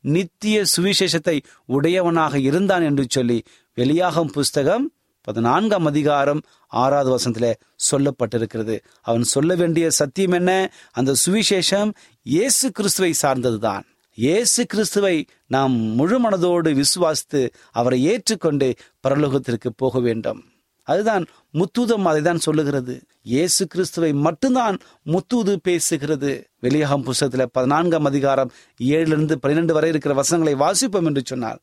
நித்திய 0.04 0.58
சுவிசேஷத்தை 0.74 1.36
உடையவனாக 1.70 2.40
இருந்தான் 2.50 2.84
என்று 2.84 3.06
சொல்லி 3.10 3.38
வெளியாகும் 3.76 4.32
புஸ்தகம் 4.32 4.92
பதினான்காம் 5.22 5.86
அதிகாரம் 5.86 6.42
ஆறாவது 6.68 7.10
வசனத்தில் 7.10 7.56
சொல்லப்பட்டிருக்கிறது. 7.92 8.80
அவன் 9.02 9.24
சொல்ல 9.24 9.56
வேண்டிய 9.56 9.90
சத்தியம் 9.90 10.32
என்ன? 10.32 10.72
அந்த 10.92 11.16
சுவிசேஷம் 11.26 11.94
இயேசு 12.24 12.72
கிறிஸ்துவை 12.72 13.14
சார்ந்ததுதான். 13.22 13.82
இயேசு 14.14 14.66
கிறிஸ்துவை 14.66 15.26
நாம் 15.48 15.72
முழு 15.72 16.30
மனதோடு 16.30 16.84
விசுவாசித்து 16.84 17.50
அவரை 17.72 18.04
ஏற்றுக்கொண்டு 18.04 18.74
பரலோகத்திற்கு 19.08 19.70
போக 19.76 20.00
வேண்டும். 20.00 20.44
அதுதான் 20.84 21.26
முத்தூதம் 21.54 22.08
அதைதான் 22.08 22.44
சொல்லுகிறது. 22.48 23.02
இயேசு 23.22 23.68
கிறிஸ்துவை 23.68 24.14
மட்டும்தான் 24.14 24.78
முத்தூது 25.06 25.58
பேசுகிறது. 25.68 26.44
வெளியாகும் 26.60 27.06
புஸ்தகத்துல 27.06 27.46
பதினான்காம் 27.52 28.06
அதிகாரம் 28.06 28.52
ஏழுல 28.80 29.16
இருந்து 29.18 29.40
பன்னிரெண்டு 29.40 29.74
வரை 29.74 29.90
இருக்கிற 29.90 30.14
வசனங்களை 30.14 30.60
வாசிப்போம் 30.60 31.06
என்று 31.06 31.22
சொன்னார். 31.26 31.60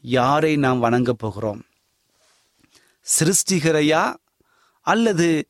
யாரை 0.00 0.56
நாம் 0.56 0.78
வணங்கப் 0.78 1.18
போகிறோம்? 1.18 1.62
சிருஷ்டிகரையா 3.20 4.14
அல்லது 4.80 5.48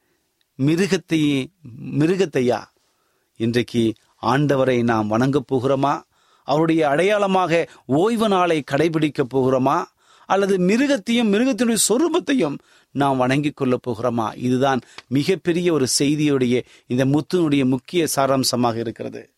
மிருகத்தை 0.58 1.46
மிருகத்தையா? 1.90 2.64
இன்றைக்கு 3.36 3.94
ஆண்டவரை 4.22 4.82
நாம் 4.82 5.08
வணங்கப் 5.08 5.54
போகிறோமா? 5.54 6.02
அவருடைய 6.44 6.88
அடையாளமாக 6.88 7.68
ஓய்வு 7.86 8.28
நாளை 8.28 8.64
கடைபிடிக்கப் 8.70 9.34
போகிறோமா? 9.34 9.84
அல்லது 10.26 10.58
மிருகத்தையும் 10.58 11.32
மிருகத்தினுடைய 11.32 11.76
சொரூபத்தையும் 11.88 12.58
நாம் 12.90 13.16
வணங்கிக் 13.16 13.56
கொள்ளப் 13.56 13.90
போகிறோமா? 13.90 14.36
இதுதான் 14.36 14.80
மிகப்பெரிய 15.08 15.72
ஒரு 15.72 15.86
செய்தியுடைய 15.98 16.64
இந்த 16.86 17.04
முத்தினுடைய 17.04 17.64
முக்கிய 17.64 18.06
சாராம்சமாக 18.16 18.76
இருக்கிறது. 18.76 19.30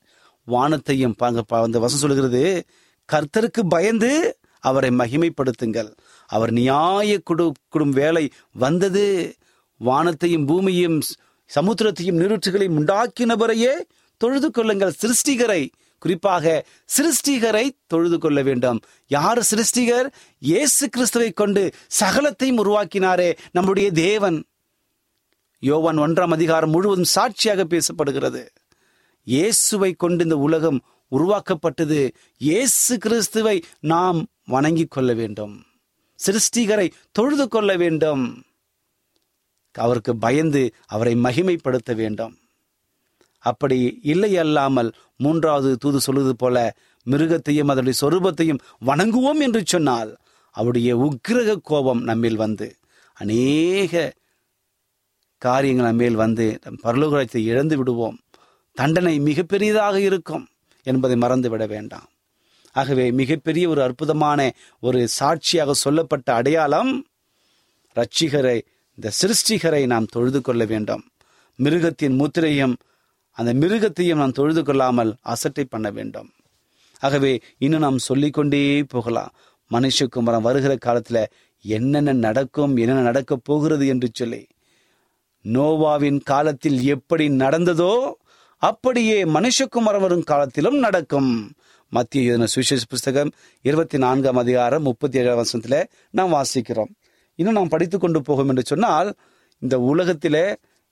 வானத்தையும் 0.45 1.15
பாங்க 1.15 1.45
பா- 1.53 1.61
வந்து 1.61 1.81
வசம் 1.81 1.99
சொல்கிறது 1.99 2.65
கர்த்தருக்கு 3.13 3.61
பயந்து 3.69 4.40
அவரை 4.61 4.91
மகிமைப்படுத்துங்கள். 4.91 5.91
அவர் 6.31 6.51
நியாய 6.51 7.19
குடு 7.19 7.55
வேலை 8.01 8.25
வந்தது. 8.65 9.35
வானத்தையும் 9.81 10.47
பூமியையும் 10.47 10.99
சமுத்திரத்தையும் 11.51 12.19
நீரூற்றுகளையும் 12.23 12.79
உண்டாக்கினவரையே 12.81 13.75
தொழுது 14.21 14.51
கொள்ளுங்கள். 14.51 14.97
சிருஷ்டிகரை 15.03 15.63
குறிப்பாக 15.99 16.53
சிருஷ்டிகரை 16.97 17.65
தொழுது 17.87 18.19
கொள்ள 18.19 18.43
வேண்டும். 18.43 18.79
யார் 19.07 19.41
சிருஷ்டிகர்? 19.51 20.09
இயேசு 20.39 20.89
கிறிஸ்துவை 20.89 21.31
கொண்டு 21.33 21.63
சகலத்தையும் 22.01 22.61
உருவாக்கினாரே 22.63 23.31
நம்முடைய 23.53 23.89
தேவன். 23.91 24.39
யோவான் 25.59 25.99
ஒன்றாம் 25.99 26.35
அதிகாரம் 26.39 26.71
முழுவதும் 26.71 27.13
சாட்சியாக 27.17 27.65
பேசப்படுகிறது. 27.65 28.43
இயேசுவை 29.23 29.93
கொண்டு 29.93 30.25
இந்த 30.25 30.37
உலகம் 30.37 30.79
உருவாக்கப்பட்டது. 31.09 32.01
இயேசு 32.37 32.99
கிறிஸ்துவை 32.99 33.63
நாம் 33.81 34.27
வணங்கிக் 34.51 34.91
கொள்ள 34.91 35.11
வேண்டும். 35.15 35.55
சிருஷ்டிகரை 36.19 36.87
தொழுது 37.13 37.49
கொள்ள 37.49 37.77
வேண்டும். 37.77 38.25
அவருக்கு 39.75 40.13
பயந்து 40.17 40.63
அவரை 40.87 41.15
மகிமைப்படுத்த 41.15 41.95
வேண்டும். 41.95 42.35
அப்படி 43.45 43.79
இல்லை 44.03 44.33
அல்லாமல் 44.37 44.91
மூன்றாவது 45.17 45.71
தூது 45.77 45.99
சொல்லுவது 46.01 46.35
போல 46.37 46.57
மிருகத்தையும் 47.07 47.71
அதனுடைய 47.73 47.97
சொரூபத்தையும் 48.01 48.63
வணங்குவோம் 48.87 49.41
என்று 49.41 49.63
சொன்னால் 49.67 50.11
அவருடைய 50.55 50.91
உக்கிரக 50.97 51.57
கோபம் 51.63 52.03
நம்மில் 52.03 52.37
வந்து 52.37 52.69
அநேக 53.17 53.95
காரியங்கள் 55.43 55.87
நம்மேல் 55.87 56.15
வந்து 56.15 56.47
நம் 56.65 56.81
பரலோகத்தை 56.83 57.41
இழந்து 57.45 57.77
விடுவோம். 57.77 58.19
தண்டனை 58.77 59.15
மிகப்பெரியதாக 59.21 59.97
இருக்கும் 60.01 60.45
என்பதை 60.87 61.17
மறந்து 61.17 61.51
விட 61.51 61.65
வேண்டாம். 61.67 62.10
ஆகவே 62.73 63.11
மிகப்பெரிய 63.11 63.69
ஒரு 63.69 63.83
அற்புதமான 63.83 64.41
ஒரு 64.81 65.09
சாட்சியாக 65.09 65.73
சொல்லப்பட்ட 65.73 66.35
அடையாளம் 66.35 67.07
ரட்சிகரை 67.97 68.59
இந்த 68.99 69.11
சிருஷ்டிகரை 69.21 69.87
நாம் 69.87 70.07
தொழுது 70.07 70.41
கொள்ள 70.41 70.65
வேண்டும். 70.65 71.03
மிருகத்தின் 71.59 72.17
முத்திரையும் 72.21 72.75
அந்த 73.31 73.55
மிருகத்தையும் 73.55 74.17
நாம் 74.17 74.33
தொழுது 74.33 74.65
கொள்ளாமல் 74.65 75.15
அசட்டை 75.21 75.65
பண்ண 75.65 75.91
வேண்டும். 75.91 76.31
ஆகவே 76.99 77.41
இன்னும் 77.59 77.81
நாம் 77.81 77.99
சொல்லிக்கொண்டே 77.99 78.83
போகலாம். 78.83 79.35
மனுஷகுமரம் 79.71 80.41
வருகிற 80.41 80.77
காலத்தில் 80.77 81.27
என்னென்ன 81.65 82.13
நடக்கும் 82.13 82.77
என்னென்ன 82.77 83.03
நடக்கப் 83.03 83.45
போகிறது 83.45 83.87
என்று 83.87 84.09
சொல்லி. 84.13 84.47
நோவாவின் 85.45 86.21
காலத்தில் 86.23 86.83
எப்படி 86.83 87.29
நடந்ததோ 87.29 88.13
அப்படியே 88.63 89.25
மனுஷகுமாரன் 89.25 90.01
வரும் 90.01 90.23
காலத்திலும் 90.23 90.79
நடக்கும். 90.79 91.53
மத்திய 91.93 92.25
எழுதின 92.25 92.47
சுவிசேஷ 92.47 92.83
புஸ்தகம் 92.89 93.31
இருபத்தி 93.63 93.99
நான்காம் 93.99 94.37
அதிகாரம் 94.37 94.83
முப்பத்தி 94.83 95.19
ஏழாம் 95.19 95.35
வருஷத்தில் 95.35 95.89
நாம் 96.11 96.35
வாசிக்கிறோம். 96.35 96.91
இன்னும் 97.35 97.55
நாம் 97.55 97.69
படித்து 97.69 97.99
கொண்டு 97.99 98.23
போகும் 98.23 98.49
என்று 98.49 98.63
சொன்னால் 98.67 99.09
இந்த 99.59 99.81
உலகத்திலே 99.81 100.45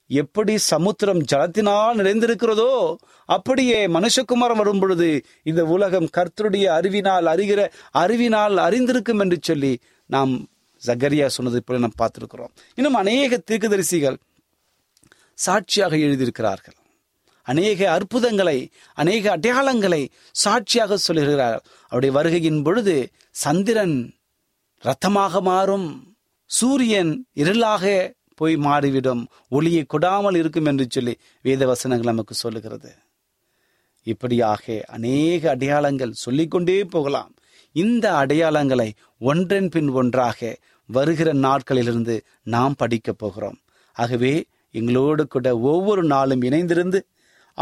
எப்படி 0.07 0.57
சமுத்திரம் 0.57 1.21
ஜலத்தினால் 1.31 1.99
நிறைந்திருக்கிறதோ 1.99 2.95
அப்படியே 3.25 3.87
மனுஷகுமாரம் 3.87 4.61
வரும் 4.61 4.79
பொழுது 4.79 5.21
இந்த 5.43 5.63
உலகம் 5.65 6.09
கர்த்தருடைய 6.17 6.65
அறிவினால் 6.65 7.25
அறிகிற 7.25 7.69
அறிவினால் 7.91 8.57
அறிந்திருக்கும் 8.57 9.19
என்று 9.19 9.39
சொல்லி 9.41 9.79
நாம் 10.05 10.33
ஜகரியா 10.81 11.25
சொன்னது 11.25 11.63
போல 11.63 11.79
நாம் 11.79 11.99
பார்த்திருக்கிறோம். 12.01 12.53
இன்னும் 12.75 12.93
அநேக 12.93 13.41
தீர்க்கதரிசிகள் 13.51 14.19
சாட்சியாக 15.33 15.95
எழுதியிருக்கிறார்கள். 15.95 16.78
அநேக 17.43 17.91
அற்புதங்களை 17.91 18.71
அநேக 18.93 19.37
அடையாளங்களை 19.37 20.07
சாட்சியாக 20.31 20.97
சொல்லுகிறார். 20.97 21.63
அவருடைய 21.89 22.13
வருகையின் 22.17 22.63
பொழுது 22.63 23.09
சந்திரன் 23.31 24.13
ரத்தமாக 24.79 25.41
மாறும் 25.41 26.15
சூரியன் 26.45 27.25
இருளாக 27.35 28.13
போய் 28.35 28.55
மாறிவிடும் 28.55 29.27
ஒளியை 29.49 29.85
கொடாமல் 29.89 30.35
இருக்கும் 30.35 30.65
என்று 30.65 30.87
சொல்லி 30.89 31.17
வேத 31.41 31.65
வசனங்கள் 31.65 32.13
நமக்கு 32.13 32.33
சொல்லுகிறது. 32.33 32.95
இப்படியாக 34.03 34.83
அநேக 34.87 35.49
அடையாளங்கள் 35.49 36.11
சொல்லிக்கொண்டே 36.11 36.83
போகலாம். 36.83 37.33
இந்த 37.71 38.11
அடையாளங்களை 38.11 38.91
ஒன்றன் 39.19 39.69
பின் 39.69 39.89
ஒன்றாக 39.89 40.57
வருகிற 40.85 41.33
நாட்களிலிருந்து 41.33 42.19
நாம் 42.43 42.75
படிக்கப் 42.77 43.17
போகிறோம். 43.17 43.59
ஆகவே 43.93 44.45
எங்களோடு 44.71 45.27
கூட 45.27 45.57
ஒவ்வொரு 45.57 46.03
நாளும் 46.03 46.41
இணைந்திருந்து 46.41 47.01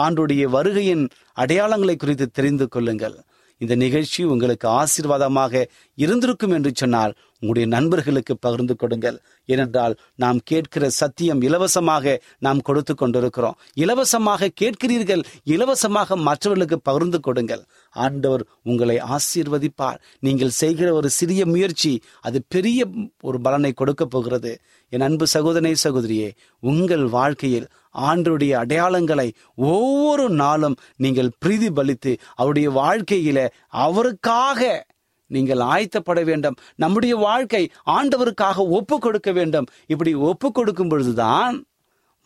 ஆண்டுடைய 0.06 0.44
வருகையின் 0.56 1.06
அடையாளங்களை 1.44 1.96
குறித்து 1.96 2.28
தெரிந்து 2.32 2.68
கொள்ளுங்கள். 2.68 3.18
இந்த 3.62 3.76
நிகழ்ச்சி 3.76 4.22
உங்களுக்கு 4.24 4.68
ஆசீர்வாதமாக 4.82 5.64
இருந்திருக்கும் 5.98 6.54
என்று 6.58 6.72
சொன்னால் 6.74 7.14
உங்களுடைய 7.40 7.68
நண்பர்களுக்கு 7.76 8.34
பகிர்ந்து 8.38 8.76
கொடுங்கள். 8.76 9.18
ஏனென்றால் 9.50 9.96
நாம் 10.16 10.40
கேட்கிற 10.44 10.84
சத்தியம் 11.00 11.42
இலவசமாக 11.48 12.14
நாம் 12.46 12.62
கொடுத்து 12.62 12.94
கொண்டிருக்கிறோம். 12.96 13.58
இலவசமாக 13.84 14.52
கேட்கிறீர்கள் 14.62 15.24
இலவசமாக 15.56 16.18
மற்றவர்களுக்கு 16.28 16.78
பகிர்ந்து 16.90 17.20
கொடுங்கள். 17.20 17.64
ஆண்டவர் 17.96 18.44
உங்களை 18.64 18.98
ஆசீர்வதிப்பார். 19.16 20.00
நீங்கள் 20.20 20.58
செய்கிற 20.62 20.88
ஒரு 20.94 21.10
சிறிய 21.10 21.46
முயற்சி 21.46 21.94
அது 22.22 22.42
பெரிய 22.56 22.88
ஒரு 23.22 23.40
பலனை 23.42 23.74
கொடுக்க 23.74 24.06
போகிறது. 24.06 24.54
என் 24.94 25.06
அன்பு 25.08 25.26
சகோதரனை 25.28 25.76
சகோதரியே 25.84 26.30
உங்கள் 26.64 27.06
வாழ்க்கையில் 27.18 27.70
ஆண்டருடைய 28.00 28.64
அடையாளங்களை 28.66 29.34
ஒவ்வொரு 29.56 30.30
நாளும் 30.30 30.76
நீங்கள் 30.96 31.32
பிரீதிபலித்து 31.46 32.18
அவருடைய 32.36 32.72
வாழ்க்கையில 32.72 33.48
அவருக்காக 33.68 34.86
நீங்கள் 35.28 35.58
ஆயத்தப்பட 35.58 36.24
வேண்டும். 36.24 36.56
நம்முடைய 36.76 37.16
வாழ்க்கை 37.16 37.72
ஆண்டவருக்காக 37.86 38.56
ஒப்பு 38.56 39.00
கொடுக்க 39.00 39.32
வேண்டும். 39.32 39.66
இப்படி 39.88 40.14
ஒப்பு 40.14 40.52
கொடுக்கும் 40.52 40.88
பொழுதுதான் 40.88 41.66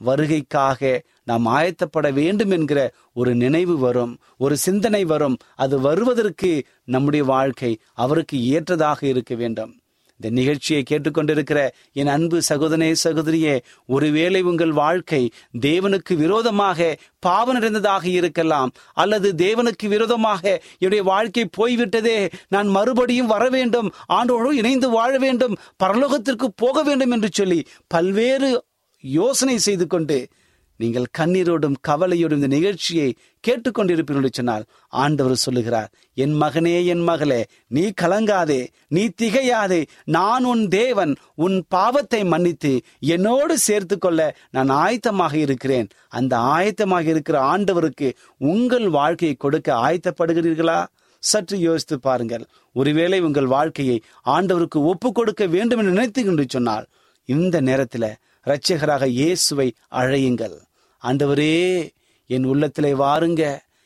வருகைக்காக 0.05 0.99
நாம் 1.23 1.47
ஆயத்தப்பட 1.47 2.13
வேண்டும் 2.13 2.49
என்கிற 2.49 2.93
ஒரு 3.13 3.35
நினைவு 3.35 3.77
வரும். 3.77 4.17
ஒரு 4.37 4.57
சிந்தனை 4.57 5.05
வரும். 5.05 5.37
அது 5.55 5.79
வருவதற்கு 5.79 6.65
நம்முடைய 6.83 7.25
வாழ்க்கை 7.25 7.79
அவருக்கு 7.93 8.47
ஏற்றதாக 8.47 9.07
இருக்க 9.07 9.35
வேண்டும். 9.35 9.80
இந்த 10.21 10.29
நிகழ்ச்சியை 10.37 10.81
கேட்டுக்கொண்டிருக்கிற 10.83 11.59
என் 11.93 12.09
அன்பு 12.09 12.39
சகோதரே 12.49 12.89
சகோதரியே 13.03 13.53
ஒருவேளை 13.89 14.41
உங்கள் 14.41 14.73
வாழ்க்கை 14.73 15.21
தேவனுக்கு 15.61 16.13
விரோதமாக 16.15 16.89
பாவம் 17.19 17.55
நிறைந்ததாக 17.55 18.05
இருக்கலாம் 18.11 18.71
அல்லது 18.93 19.29
தேவனுக்கு 19.37 19.87
விரோதமாக 19.87 20.43
என்னுடைய 20.77 21.03
வாழ்க்கை 21.03 21.45
போய்விட்டதே 21.57 22.17
நான் 22.47 22.69
மறுபடியும் 22.69 23.31
வர 23.33 23.47
வேண்டும் 23.49 23.89
ஆண்டோடு 24.13 24.51
இணைந்து 24.53 24.89
வாழ 24.89 25.13
வேண்டும் 25.17 25.57
பரலோகத்திற்கு 25.83 26.49
போக 26.55 26.83
வேண்டும் 26.83 27.11
என்று 27.11 27.31
சொல்லி 27.31 27.59
பல்வேறு 27.87 28.51
யோசனை 29.03 29.57
செய்து 29.59 29.87
கொண்டு 29.87 30.19
நீங்கள் 30.83 31.11
கண்ணீரோடும் 31.17 31.77
கவலையோடும் 31.87 32.39
இந்த 32.41 32.49
நிகழ்ச்சியை 32.55 33.09
கேட்டுக்கொண்டிருப்பீர்கள் 33.43 34.37
சொன்னால் 34.37 34.65
ஆண்டவர் 35.01 35.43
சொல்லுகிறார் 35.43 35.89
என் 36.23 36.35
மகனே 36.41 36.73
என் 36.93 37.03
மகளே 37.09 37.39
நீ 37.75 37.83
கலங்காதே 38.01 38.59
நீ 38.95 39.03
திகையாதே 39.21 39.81
நான் 40.17 40.43
உன் 40.43 40.63
தேவன் 40.77 41.13
உன் 41.45 41.57
பாவத்தை 41.67 42.21
மன்னித்து 42.23 42.73
என்னோடு 43.15 43.55
சேர்த்து 43.67 43.97
கொள்ள 43.97 44.19
நான் 44.55 44.71
ஆயத்தமாக 44.83 45.35
இருக்கிறேன். 45.45 45.89
அந்த 46.09 46.33
ஆயத்தமாக 46.55 47.05
இருக்கிற 47.13 47.37
ஆண்டவருக்கு 47.53 48.09
உங்கள் 48.51 48.87
வாழ்க்கையை 48.89 49.35
கொடுக்க 49.35 49.69
ஆயத்தப்படுகிறீர்களா? 49.87 50.79
சற்று 51.23 51.57
யோசித்து 51.59 51.97
பாருங்கள். 51.99 52.45
ஒருவேளை 52.75 53.19
உங்கள் 53.19 53.49
வாழ்க்கையை 53.55 53.97
ஆண்டவருக்கு 54.35 54.79
ஒப்பு 54.91 55.09
கொடுக்க 55.11 55.45
வேண்டும் 55.55 55.79
என்று 55.79 55.95
நினைத்து 55.95 56.45
சொன்னால் 56.55 56.87
இந்த 57.29 57.55
நேரத்தில் 57.61 58.09
இரட்சகராக 58.47 59.07
இயேசுவை 59.19 59.67
அழையுங்கள். 60.01 60.55
ஆண்டவரே 61.03 61.53
என் 62.29 62.43
உள்ளத்திலே 62.43 62.91
வாருங்க. 62.93 63.43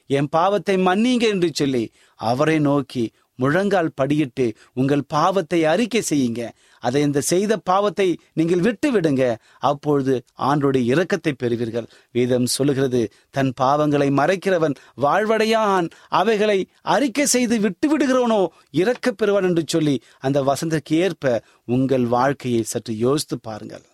என் 0.10 0.28
பாவத்தை 0.30 0.76
மன்னிங்க 0.88 1.26
என்று 1.34 1.50
சொல்லி 1.54 1.84
அவரை 2.20 2.58
நோக்கி 2.60 3.06
முழங்கால் 3.40 3.96
படியிட்டு 4.00 4.46
உங்கள் 4.74 5.02
பாவத்தை 5.08 5.58
அறிக்கை 5.72 6.02
செய்யுங்க. 6.10 6.42
அதை 6.84 7.00
இந்த 7.02 7.20
செய்த 7.22 7.54
பாவத்தை 7.70 8.06
நீங்கள் 8.34 8.60
விட்டு 8.60 8.90
விடுங்க 8.92 9.24
அப்பொழுது 9.70 10.14
ஆண்டோடைய 10.50 10.84
இரக்கத்தை 10.94 11.34
பெறுவீர்கள். 11.38 11.88
வேதம் 12.12 12.46
சொல்லுகிறது 12.46 13.02
தன் 13.32 13.52
பாவங்களை 13.62 14.08
மறைக்கிறவன் 14.20 14.76
வாழ்வடையான். 15.02 15.88
அவைகளை 16.10 16.60
அறிக்கை 16.82 17.26
செய்து 17.26 17.58
விட்டு 17.60 17.90
விடுகிறவனோ 17.92 18.42
இறக்க 18.82 19.12
பெறுவான் 19.12 19.44
என்று 19.44 19.64
சொல்லி 19.68 19.96
அந்த 20.20 20.42
வசந்தக்கு 20.44 20.96
ஏற்ப 21.08 21.42
உங்கள் 21.66 22.06
வாழ்க்கையை 22.08 22.62
சற்று 22.64 22.96
யோசித்து 22.98 23.40
பாருங்கள். 23.40 23.86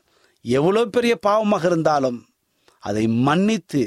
எவ்வளவு 0.45 0.89
பெரிய 0.89 1.15
பாவமாக 1.27 1.65
இருந்தாலும் 1.65 2.19
அதை 2.87 3.03
மன்னித்து 3.27 3.83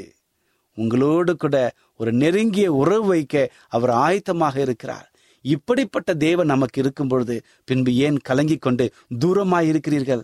உங்களோடு 0.77 1.33
கூட 1.35 1.73
ஒரு 1.97 2.11
நெருங்கிய 2.13 2.73
உறவு 2.73 3.05
வைக்க 3.05 3.51
அவர் 3.67 3.91
ஆயத்தமாக 4.05 4.55
இருக்கிறார். 4.57 5.07
இப்படிப்பட்ட 5.45 6.13
தேவன் 6.13 6.51
நமக்கு 6.53 6.81
இருக்கும் 6.81 7.07
பொழுது 7.07 7.35
பின்பு 7.63 7.91
ஏன் 8.05 8.17
கலங்கிக் 8.29 8.61
கொண்டு 8.61 8.85
தூரமாய் 9.25 9.67
இருக்கிறீர்கள்? 9.71 10.23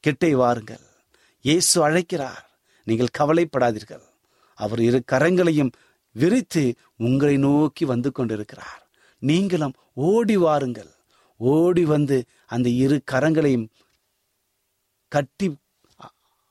கிட்டே 0.00 0.34
வாருங்கள். 0.34 0.84
இயேசு 1.40 1.76
அழைக்கிறார். 1.82 2.42
நீங்கள் 2.84 3.14
கவலைப்படாதீர்கள். 3.18 4.04
அவர் 4.58 4.80
இரு 4.80 5.00
கரங்களையும் 5.12 5.72
விரித்து 6.16 6.74
உங்களை 6.96 7.36
நோக்கி 7.36 7.84
வந்து 7.84 8.12
கொண்டிருக்கிறார். 8.12 8.82
நீங்களும் 9.22 9.74
ஓடி 9.94 10.36
வாருங்கள். 10.36 10.90
ஓடி 11.36 11.84
வந்து 11.84 12.16
அந்த 12.46 12.68
இரு 12.84 12.96
கரங்களையும் 13.12 13.66
கட்டி 15.08 15.48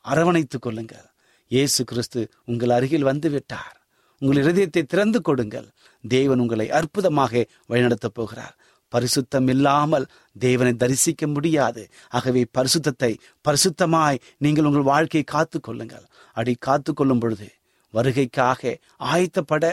அரவணைத்துக் 0.05 0.65
கொள்ளுங்கள். 0.65 1.07
இயேசு 1.51 1.81
கிறிஸ்து 1.83 2.21
உங்கள் 2.45 2.69
அருகில் 2.69 3.05
வந்துவிட்டார். 3.05 3.77
உங்கள் 4.21 4.39
இருதயத்தை 4.43 4.81
திறந்து 4.83 5.19
கொடுங்கள். 5.21 5.67
தேவன் 6.03 6.39
உங்களை 6.39 6.67
அற்புதமாக 6.69 7.43
வழிநடத்தப் 7.69 8.17
போகிறார். 8.19 8.55
பரிசுத்தம் 8.93 9.49
இல்லாமல் 9.49 10.05
தேவனை 10.39 10.73
தரிசிக்க 10.73 11.27
முடியாது. 11.27 11.83
ஆகவே 12.09 12.41
பரிசுத்தத்தை 12.57 13.11
பரிசுத்தமாய் 13.47 14.21
நீங்கள் 14.37 14.67
உங்கள் 14.69 14.89
வாழ்க்கையை 14.93 15.25
காத்து 15.33 15.59
கொள்ளுங்கள். 15.59 16.05
அடி 16.37 16.53
காத்து 16.59 16.93
கொள்ளும் 16.93 17.19
பொழுது 17.19 17.47
வருகைக்காக 17.93 18.73
ஆயத்தப்பட 19.11 19.65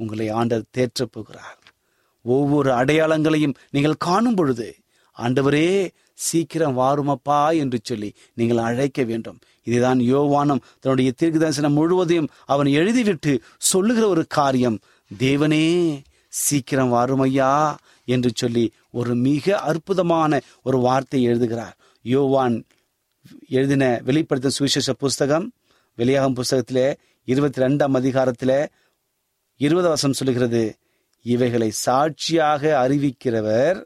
உங்களை 0.00 0.26
ஆண்டர் 0.40 0.70
தேற்றப் 0.76 1.14
போகிறார். 1.16 1.58
ஒவ்வொரு 2.24 2.70
அடையாளங்களையும் 2.70 3.58
நீங்கள் 3.70 4.02
காணும் 4.08 4.34
பொழுது 4.34 4.68
ஆண்டவரே 5.16 5.68
சீக்கிரம் 6.18 6.78
வாருமப்பா 6.78 7.40
என்று 7.58 7.78
சொல்லி 7.82 8.10
நீங்கள் 8.34 8.64
அழைக்க 8.68 9.02
வேண்டும். 9.04 9.38
இதுதான் 9.62 10.00
யோவானம் 10.12 10.62
தன்னுடைய 10.80 11.10
தீர்க்க 11.16 11.38
தரிசனம் 11.38 11.72
முழுவதையும் 11.72 12.30
அவன் 12.44 12.66
எழுதிவிட்டு 12.80 13.32
சொல்லுகிற 13.70 14.04
ஒரு 14.08 14.24
காரியம். 14.26 14.78
தேவனே 15.10 15.64
சீக்கிரம் 16.28 16.92
வாருமையா 16.92 17.52
என்று 18.08 18.30
சொல்லி 18.34 18.64
ஒரு 18.90 19.14
மிக 19.26 19.56
அற்புதமான 19.60 20.40
ஒரு 20.62 20.78
வார்த்தை 20.78 21.22
எழுதுகிறார். 21.22 21.76
யோவான் 22.04 22.56
எழுதின 23.48 23.84
வெளிப்படுத்த 24.04 24.48
சுவிசேஷ 24.48 24.92
புஸ்தகம் 24.92 25.46
வெளியாகும் 25.98 26.36
புஸ்தகத்திலே 26.36 26.88
இருபத்தி 27.28 27.62
ரெண்டாம் 27.62 27.94
அதிகாரத்தில் 27.94 28.56
இருபது 29.60 29.88
வசம் 29.88 30.12
சொல்லுகிறது 30.12 30.62
இவைகளை 31.24 31.68
சாட்சியாக 31.84 32.62
அறிவிக்கிறவர் 32.84 33.78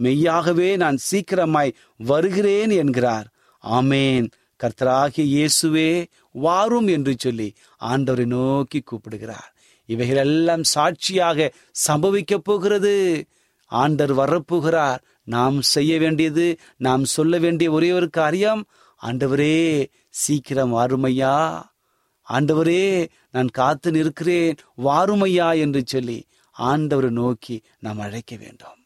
மெய்யாகவே 0.00 0.76
நான் 0.76 0.98
சீக்கிரமாய் 1.10 1.72
வருகிறேன் 1.96 2.70
என்கிறார். 2.70 3.26
ஆமேன். 3.62 4.30
கர்த்தராகிய 4.60 5.22
இயேசுவே 5.34 6.06
வாரும் 6.32 6.86
என்று 6.86 7.14
சொல்லி 7.18 7.52
ஆண்டவரை 7.80 8.24
நோக்கி 8.24 8.80
கூப்பிடுகிறார். 8.80 9.54
இவைகளெல்லாம் 9.86 10.64
சாட்சியாக 10.64 11.52
சம்பவிக்க 11.88 12.34
போகிறது. 12.34 13.24
ஆண்டர் 13.70 14.14
வரப்போகிறார். 14.14 14.98
நாம் 15.24 15.62
செய்ய 15.62 15.98
வேண்டியது 15.98 16.56
நாம் 16.76 17.04
சொல்ல 17.04 17.38
வேண்டிய 17.38 17.70
ஒரே 17.70 17.92
ஒரு 17.92 18.10
காரியம் 18.10 18.66
ஆண்டவரே 19.02 19.86
சீக்கிரம் 20.08 20.74
வாருமையா? 20.74 21.62
ஆண்டவரே 22.28 23.08
நான் 23.30 23.48
காத்து 23.48 23.90
நிற்கிறேன் 23.90 24.56
வாருமையா? 24.84 25.58
என்று 25.58 25.82
சொல்லி 25.86 26.26
ஆண்டவரை 26.58 27.10
நோக்கி 27.10 27.62
நாம் 27.78 27.98
அழைக்க 27.98 28.36
வேண்டும். 28.36 28.79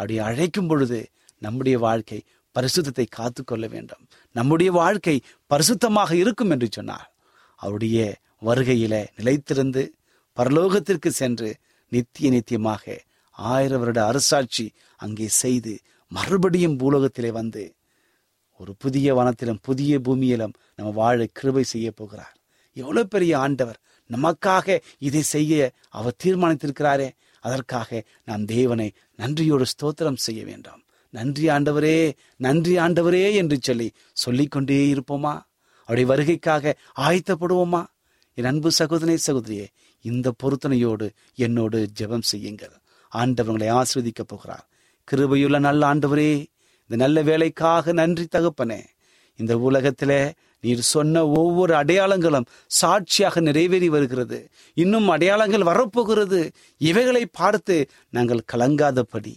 அப்படி 0.00 0.16
அழைக்கும் 0.28 0.68
பொழுது 0.70 0.98
நம்முடைய 1.38 1.76
வாழ்க்கை 1.78 2.18
பரிசுத்தத்தை 2.56 3.04
காத்து 3.08 3.40
கொள்ள 3.44 3.64
வேண்டும். 3.66 4.02
நம்முடைய 4.36 4.70
வாழ்க்கை 4.72 5.14
பரிசுத்தமாக 5.50 6.10
இருக்கும் 6.22 6.52
என்று 6.54 6.68
சொன்னார் 6.70 7.08
அவருடைய 7.60 7.98
வருகையில 8.44 8.94
நிலைத்திருந்து 9.18 9.82
பரலோகத்திற்கு 10.36 11.10
சென்று 11.20 11.48
நித்திய 11.92 12.26
நித்தியமாக 12.30 12.84
ஆயிரம் 13.38 13.82
வருட 13.82 14.00
அரசாட்சி 14.06 14.66
அங்கே 15.00 15.26
செய்து 15.42 15.74
மறுபடியும் 16.12 16.78
பூலோகத்திலே 16.78 17.30
வந்து 17.30 17.62
ஒரு 18.60 18.72
புதிய 18.78 19.14
வனத்திலும் 19.14 19.62
புதிய 19.62 19.92
பூமியிலும் 19.98 20.56
நம்ம 20.76 20.90
வாழ 20.92 21.18
கிருபை 21.32 21.64
செய்ய 21.64 21.88
போகிறார். 21.90 22.34
எவ்வளவு 22.76 23.08
பெரிய 23.08 23.32
ஆண்டவர் 23.38 23.78
நமக்காக 24.10 24.66
இதை 24.98 25.22
செய்ய 25.34 25.70
அவர் 25.98 26.20
தீர்மானித்திருக்கிறாரே. 26.24 27.08
அதற்காக 27.44 28.00
நாம் 28.24 28.44
தேவனை 28.44 28.88
நன்றியோடு 29.20 29.64
ஸ்தோத்திரம் 29.72 30.22
செய்ய 30.26 30.44
வேண்டாம். 30.44 30.82
நன்றி 31.10 31.48
ஆண்டவரே 31.48 31.96
நன்றி 32.36 32.76
ஆண்டவரே 32.76 33.32
என்று 33.32 33.58
சொல்லி 33.60 33.92
சொல்லிக்கொண்டே 34.12 34.78
இருப்போமா? 34.92 35.34
அவருடைய 35.84 36.06
வருகைக்காக 36.08 36.72
ஆயத்தப்படுவோமா? 36.98 37.82
என் 38.34 38.44
அன்பு 38.44 38.70
சகோதரனே 38.78 39.16
சகோதரியே 39.26 39.66
இந்த 40.00 40.32
பொருத்தனையோடு 40.42 41.06
என்னோடு 41.34 41.78
ஜெபம் 42.00 42.28
செய்யுங்கள். 42.32 42.72
ஆண்டவங்களை 43.16 43.68
ஆஸ்வதிக்கப் 43.70 44.30
போகிறார். 44.32 44.68
கிருபையுள்ள 45.10 45.58
நல்ல 45.58 45.94
ஆண்டவரே 45.94 46.30
இந்த 46.86 47.04
நல்ல 47.04 47.22
வேலைக்காக 47.22 47.92
நன்றி 47.92 48.26
தகப்பனே. 48.30 48.80
இந்த 49.36 49.58
உலகத்திலே 49.58 50.32
நீர் 50.60 50.80
சொன்ன 50.80 51.26
ஒவ்வொரு 51.26 51.74
அடையாளங்களும் 51.74 52.46
சாட்சியாக 52.66 53.40
நிறைவேறி 53.40 53.88
வருகிறது. 53.88 54.48
இன்னும் 54.74 55.08
அடையாளங்கள் 55.08 55.62
வரப்போகிறது. 55.62 56.50
இவைகளை 56.78 57.26
பார்த்து 57.26 57.88
நாங்கள் 58.10 58.42
கலங்காதபடி 58.52 59.34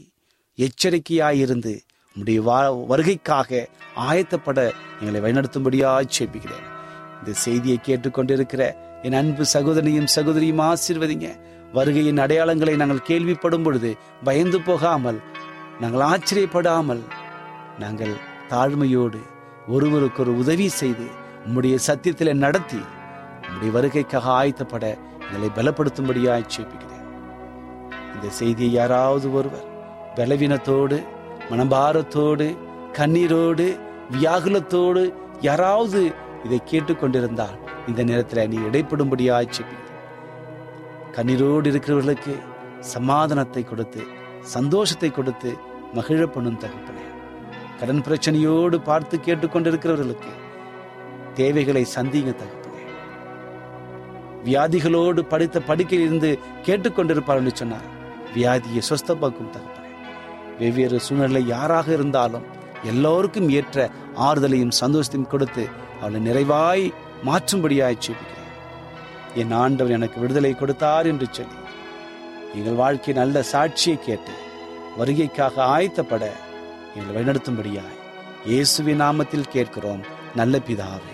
எச்சரிக்கையாயிருந்து 0.57 1.79
உம்முடைய 2.15 2.39
வா- 2.41 2.85
வருகைக்காக 2.89 3.67
ஆயத்தப்பட 3.95 4.71
எங்களை 5.01 5.19
வழிநடத்தும்படியாய் 5.21 6.13
சேப்பிக்கிறேன் 6.19 6.67
இந்த 7.19 7.31
செய்தியை 7.31 7.79
கேட்டுக்கொண்டிருக்கிற 7.83 8.73
என் 9.01 9.13
அன்பு 9.13 9.45
சகோதரியும் 9.45 10.07
சகோதரியும் 10.15 10.61
ஆசீர்வதிங்க. 10.61 11.27
வருகையின் 11.73 12.19
அடையாளங்களை 12.19 12.75
நாங்கள் 12.75 13.05
கேள்விப்படும் 13.07 13.63
பொழுது 13.63 13.95
பயந்து 14.23 14.61
போகாமல் 14.61 15.19
நாங்கள் 15.79 16.07
ஆச்சரியப்படாமல் 16.07 17.03
நாங்கள் 17.79 18.13
தாழ்மையோடு 18.49 19.21
ஒருவருக்கு 19.67 20.21
ஒரு 20.21 20.37
உதவி 20.37 20.69
செய்து 20.69 21.05
உம்முடைய 21.45 21.75
சத்தியத்திலே 21.87 22.33
நடத்தி 22.33 22.79
உம்முடைய 23.47 23.71
வருகைக்காக 23.71 24.31
ஆயத்தப்பட 24.31 24.85
எங்களை 25.25 25.49
பலப்படுத்தும்படியாய் 25.49 26.51
சேப்பிக்கிறேன் 26.55 27.05
இந்த 28.15 28.29
செய்தியை 28.29 28.73
யாராவது 28.73 29.31
ஒருவர் 29.31 29.69
பலவீனத்தோடு 30.15 30.97
மனபாரத்தோடு 31.51 32.47
கண்ணீரோடு 32.97 33.67
வியாகுலத்தோடு 34.09 35.03
யாராவது 35.41 36.01
இதை 36.43 36.61
கேட்டுக்கொண்டிருந்தால் 36.71 37.57
இந்த 37.87 38.03
நேரத்தில் 38.03 38.49
நீ 38.49 38.57
இடைப்படும்படியாய் 38.69 39.53
செப்பி 39.53 39.77
கண்ணீரோடு 41.17 41.69
இருக்கிறவர்களுக்கு 41.69 42.35
சமாதானத்தை 42.79 43.63
கொடுத்து 43.63 44.01
சந்தோஷத்தை 44.41 45.11
கொடுத்து 45.11 45.51
மகிழ 45.93 46.25
பண்ணும் 46.25 46.57
தகப்பனே. 46.57 47.02
கடன் 47.83 48.03
பிரச்சனையோடு 48.03 48.75
பார்த்து 48.75 49.17
கேட்டுக்கொண்டிருக்கிறவர்களுக்கு 49.17 50.29
தேவைகளை 51.33 51.85
சந்திங்க 51.95 52.31
தகப்பனே. 52.33 52.83
வியாதிகளோடு 54.45 55.21
படித்த 55.21 55.59
படுக்கையில் 55.59 56.07
இருந்து 56.07 56.39
கேட்டுக்கொண்டிருப்பார்கள் 56.63 57.53
சொன்னார். 57.53 57.87
வியாதியை 58.35 58.81
சொஸ்தமாக்கும் 58.89 59.51
தகப்பனே. 59.55 59.89
வெவ்வேறு 60.59 60.99
சூழ்நிலை 60.99 61.47
யாராக 61.47 61.91
இருந்தாலும் 61.93 62.45
எல்லோருக்கும் 62.83 63.49
ஏற்ற 63.49 63.89
ஆறுதலையும் 64.19 64.77
சந்தோஷத்தையும் 64.81 65.27
கொடுத்து 65.27 65.65
அவளை 66.01 66.21
நிறைவாய் 66.27 66.85
மாற்றும்படியாய் 67.25 68.01
செபிக்கிறேன் 68.05 68.55
என் 69.35 69.51
ஆண்டவர் 69.51 69.91
எனக்கு 69.91 70.19
விடுதலை 70.19 70.55
கொடுத்தார் 70.55 71.05
என்று 71.05 71.29
சொல்லி 71.31 71.59
எங்கள் 72.55 72.75
வாழ்க்கையின் 72.75 73.21
நல்ல 73.23 73.43
சாட்சியை 73.51 73.99
கேட்டு 73.99 74.35
வருகைக்காக 74.99 75.55
ஆயத்தப்பட 75.75 76.31
எங்களை 76.95 77.13
வழிநடத்தும்படியாய் 77.15 77.99
இயேசுவின் 78.45 79.01
நாமத்தில் 79.01 79.47
கேட்கிறோம். 79.47 80.05
நல்ல 80.35 80.57
பிதாவே. 80.57 81.13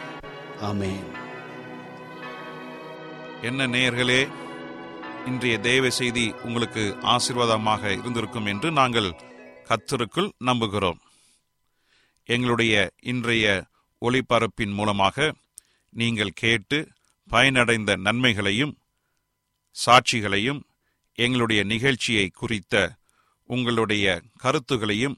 ஆமேன். 0.62 1.04
என்ன 3.42 3.68
நேயர்களே 3.68 4.30
இன்றைய 5.26 5.60
தேவ 5.60 5.90
செய்தி 5.90 6.34
உங்களுக்கு 6.44 6.98
ஆசீர்வாதமாக 7.02 7.92
இருந்திருக்கும் 7.92 8.46
என்று 8.46 8.72
நாங்கள் 8.72 9.16
கத்தருக்குள் 9.70 10.30
நம்புகிறோம். 10.46 11.00
எங்களுடைய 12.26 12.92
இன்றைய 13.02 13.66
ஒளிபரப்பின் 14.02 14.74
மூலமாக 14.74 15.34
நீங்கள் 15.90 16.38
கேட்டு 16.44 16.88
பயனடைந்த 17.30 17.96
நன்மைகளையும் 17.96 18.78
சாட்சிகளையும் 19.86 20.62
எங்களுடைய 21.14 21.64
நிகழ்ச்சியை 21.64 22.30
குறித்த 22.30 22.96
உங்களுடைய 23.46 24.22
கருத்துகளையும் 24.38 25.18